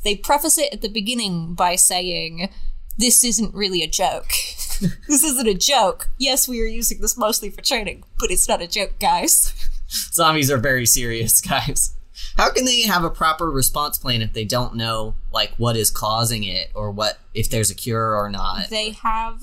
[0.05, 2.51] They preface it at the beginning by saying,
[2.97, 4.29] "This isn't really a joke.
[5.09, 6.11] this isn't a joke.
[6.19, 9.53] Yes, we are using this mostly for training, but it's not a joke, guys."
[9.89, 11.95] Zombies are very serious, guys.
[12.37, 15.91] How can they have a proper response plan if they don't know like what is
[15.91, 18.71] causing it or what if there's a cure or not?
[18.71, 19.43] They have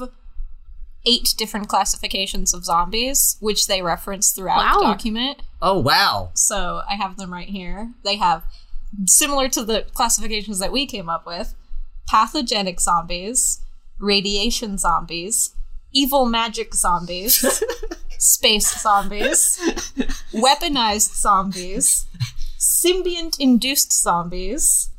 [1.06, 5.42] eight different classifications of zombies, which they reference throughout the document.
[5.62, 6.32] Oh wow.
[6.34, 7.92] So I have them right here.
[8.04, 8.44] They have
[9.06, 11.54] similar to the classifications that we came up with
[12.08, 13.62] pathogenic zombies,
[14.00, 15.56] radiation zombies,
[15.94, 17.46] evil magic zombies,
[18.18, 19.60] space zombies,
[20.34, 22.06] weaponized zombies,
[22.60, 24.90] symbiont induced zombies,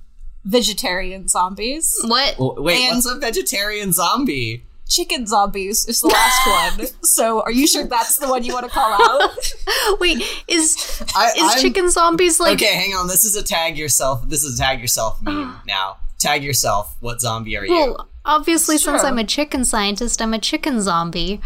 [0.45, 2.37] vegetarian zombies, What?
[2.39, 4.65] Well, wait, And- what's a vegetarian zombie?
[4.93, 6.47] Chicken zombies is the last
[6.79, 6.87] one.
[7.03, 9.31] So are you sure that's the one you want to call out?
[10.01, 12.55] Wait, is I, is I'm- chicken zombies like?
[12.55, 13.09] Okay, hang on.
[13.09, 14.29] This is a tag yourself.
[14.29, 15.97] This is a tag yourself meme now.
[16.19, 16.95] Tag yourself.
[17.01, 17.73] What zombie are you?
[17.73, 21.41] Well, obviously, since I'm a chicken scientist, I'm a chicken zombie.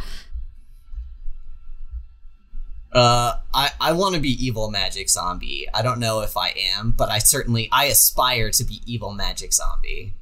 [2.93, 5.67] Uh, I, I want to be evil magic zombie.
[5.75, 9.53] I don't know if I am, but I certainly I aspire to be evil magic
[9.53, 10.15] zombie.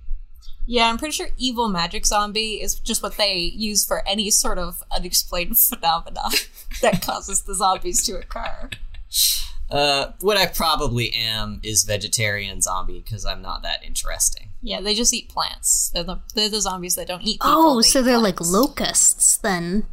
[0.66, 4.58] Yeah, I'm pretty sure evil magic zombie is just what they use for any sort
[4.58, 6.22] of unexplained phenomena
[6.82, 8.70] that causes the zombies to occur.
[9.70, 14.50] Uh, what I probably am is vegetarian zombie because I'm not that interesting.
[14.62, 15.90] Yeah, they just eat plants.
[15.92, 17.50] They're the they're the zombies that don't eat people.
[17.50, 19.84] Oh, they so eat they're like locusts then.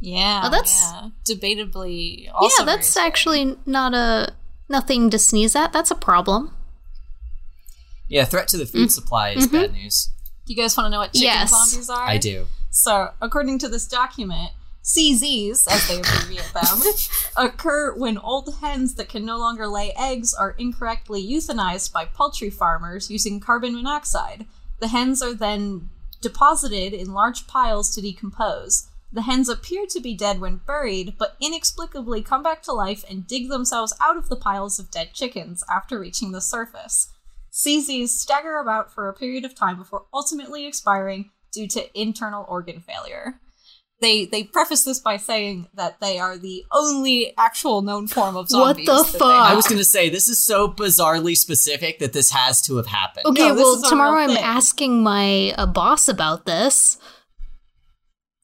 [0.00, 1.08] Yeah, Oh, that's- yeah.
[1.34, 2.30] debatably.
[2.32, 4.32] Also yeah, that's actually not a
[4.68, 5.72] nothing to sneeze at.
[5.72, 6.54] That's a problem.
[8.08, 8.88] Yeah, threat to the food mm-hmm.
[8.88, 9.56] supply is mm-hmm.
[9.56, 10.10] bad news.
[10.46, 11.50] Do you guys want to know what chicken Yes.
[11.50, 12.06] zombies are?
[12.06, 12.46] I do.
[12.70, 14.52] So, according to this document,
[14.82, 16.80] CZs, as they abbreviate them,
[17.36, 22.48] occur when old hens that can no longer lay eggs are incorrectly euthanized by poultry
[22.48, 24.46] farmers using carbon monoxide.
[24.80, 25.90] The hens are then
[26.22, 28.88] deposited in large piles to decompose.
[29.12, 33.26] The hens appear to be dead when buried, but inexplicably come back to life and
[33.26, 37.12] dig themselves out of the piles of dead chickens after reaching the surface.
[37.58, 42.80] CZs stagger about for a period of time before ultimately expiring due to internal organ
[42.80, 43.40] failure.
[44.00, 48.48] They they preface this by saying that they are the only actual known form of
[48.48, 48.86] zombies.
[48.86, 49.22] What the fuck?
[49.22, 53.26] I was gonna say this is so bizarrely specific that this has to have happened.
[53.26, 56.98] Okay, No, well, tomorrow I'm asking my uh, boss about this.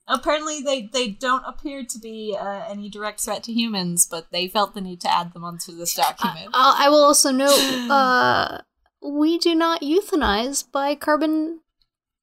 [0.09, 4.49] Apparently, they they don't appear to be uh, any direct threat to humans, but they
[4.49, 6.49] felt the need to add them onto this document.
[6.49, 7.53] Uh, I will also note
[7.91, 8.59] uh,
[9.05, 11.61] we do not euthanize by carbon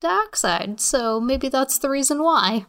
[0.01, 2.65] dioxide, so maybe that's the reason why.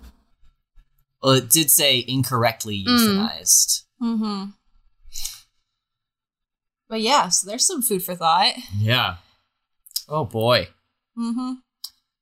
[1.22, 2.98] Well, it did say incorrectly Mm.
[2.98, 3.82] euthanized.
[4.02, 4.44] mm-hmm.
[6.88, 8.52] But yeah, so there's some food for thought.
[8.78, 9.16] Yeah.
[10.08, 10.68] Oh boy.
[11.18, 11.52] Mm-hmm.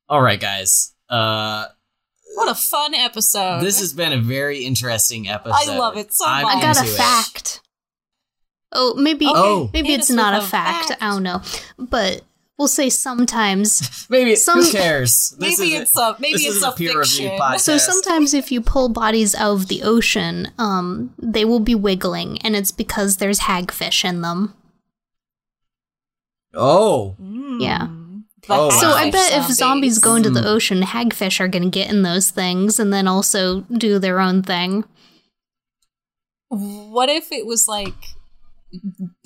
[0.09, 0.95] All right, guys.
[1.09, 1.67] Uh,
[2.35, 3.63] What a fun episode!
[3.63, 5.57] this has been a very interesting episode.
[5.71, 6.57] I love it so I'm much.
[6.57, 7.61] I got a fact.
[8.73, 9.69] Oh, maybe Oh.
[9.73, 10.89] maybe it's not a fact.
[10.91, 11.03] fact.
[11.03, 11.43] I don't know,
[11.79, 12.23] but
[12.57, 14.07] we'll say sometimes.
[14.11, 15.35] Maybe Some- who cares?
[15.41, 17.39] This maybe it's a maybe this it's isn't a a peer-reviewed fiction.
[17.41, 17.61] podcast.
[17.61, 22.39] So sometimes if you pull bodies out of the ocean, um, they will be wiggling,
[22.43, 24.55] and it's because there's hagfish in them.
[26.55, 27.17] Oh,
[27.61, 27.89] Yeah.
[28.49, 28.95] Oh, So wow.
[28.97, 30.47] I hagfish bet if zombies go into the Mm.
[30.47, 34.43] ocean, hagfish are going to get in those things and then also do their own
[34.43, 34.85] thing.
[36.49, 37.95] What if it was like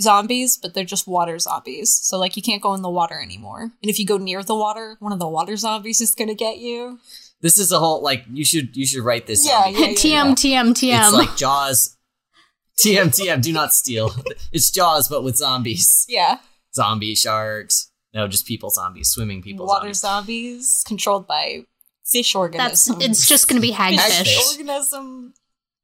[0.00, 1.90] zombies, but they're just water zombies?
[2.02, 4.54] So like you can't go in the water anymore, and if you go near the
[4.56, 6.98] water, one of the water zombies is gonna get you.
[7.40, 9.46] This is a whole like you should you should write this.
[9.46, 9.78] Yeah, zombie.
[9.80, 9.94] yeah, yeah.
[9.94, 11.04] TM, TM, TM.
[11.08, 11.96] It's like Jaws.
[12.82, 13.40] TM TM.
[13.42, 14.10] Do not steal.
[14.52, 16.06] It's Jaws, but with zombies.
[16.08, 16.38] Yeah.
[16.74, 17.90] Zombie sharks.
[18.14, 20.00] No, just people zombies, swimming people Water zombies.
[20.00, 21.64] zombies controlled by
[22.06, 24.52] fish That's it's just gonna be fish hagfish.
[24.52, 25.34] organism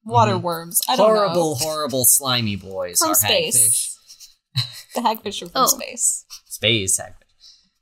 [0.05, 0.43] water Mhm.
[0.43, 0.81] worms.
[0.89, 1.55] I don't Horrible, know.
[1.65, 3.57] horrible, slimy boys From are space.
[3.57, 3.97] hagfish.
[4.95, 5.67] The hagfish are from Oh.
[5.67, 6.25] space.
[6.49, 7.15] Space hagfish.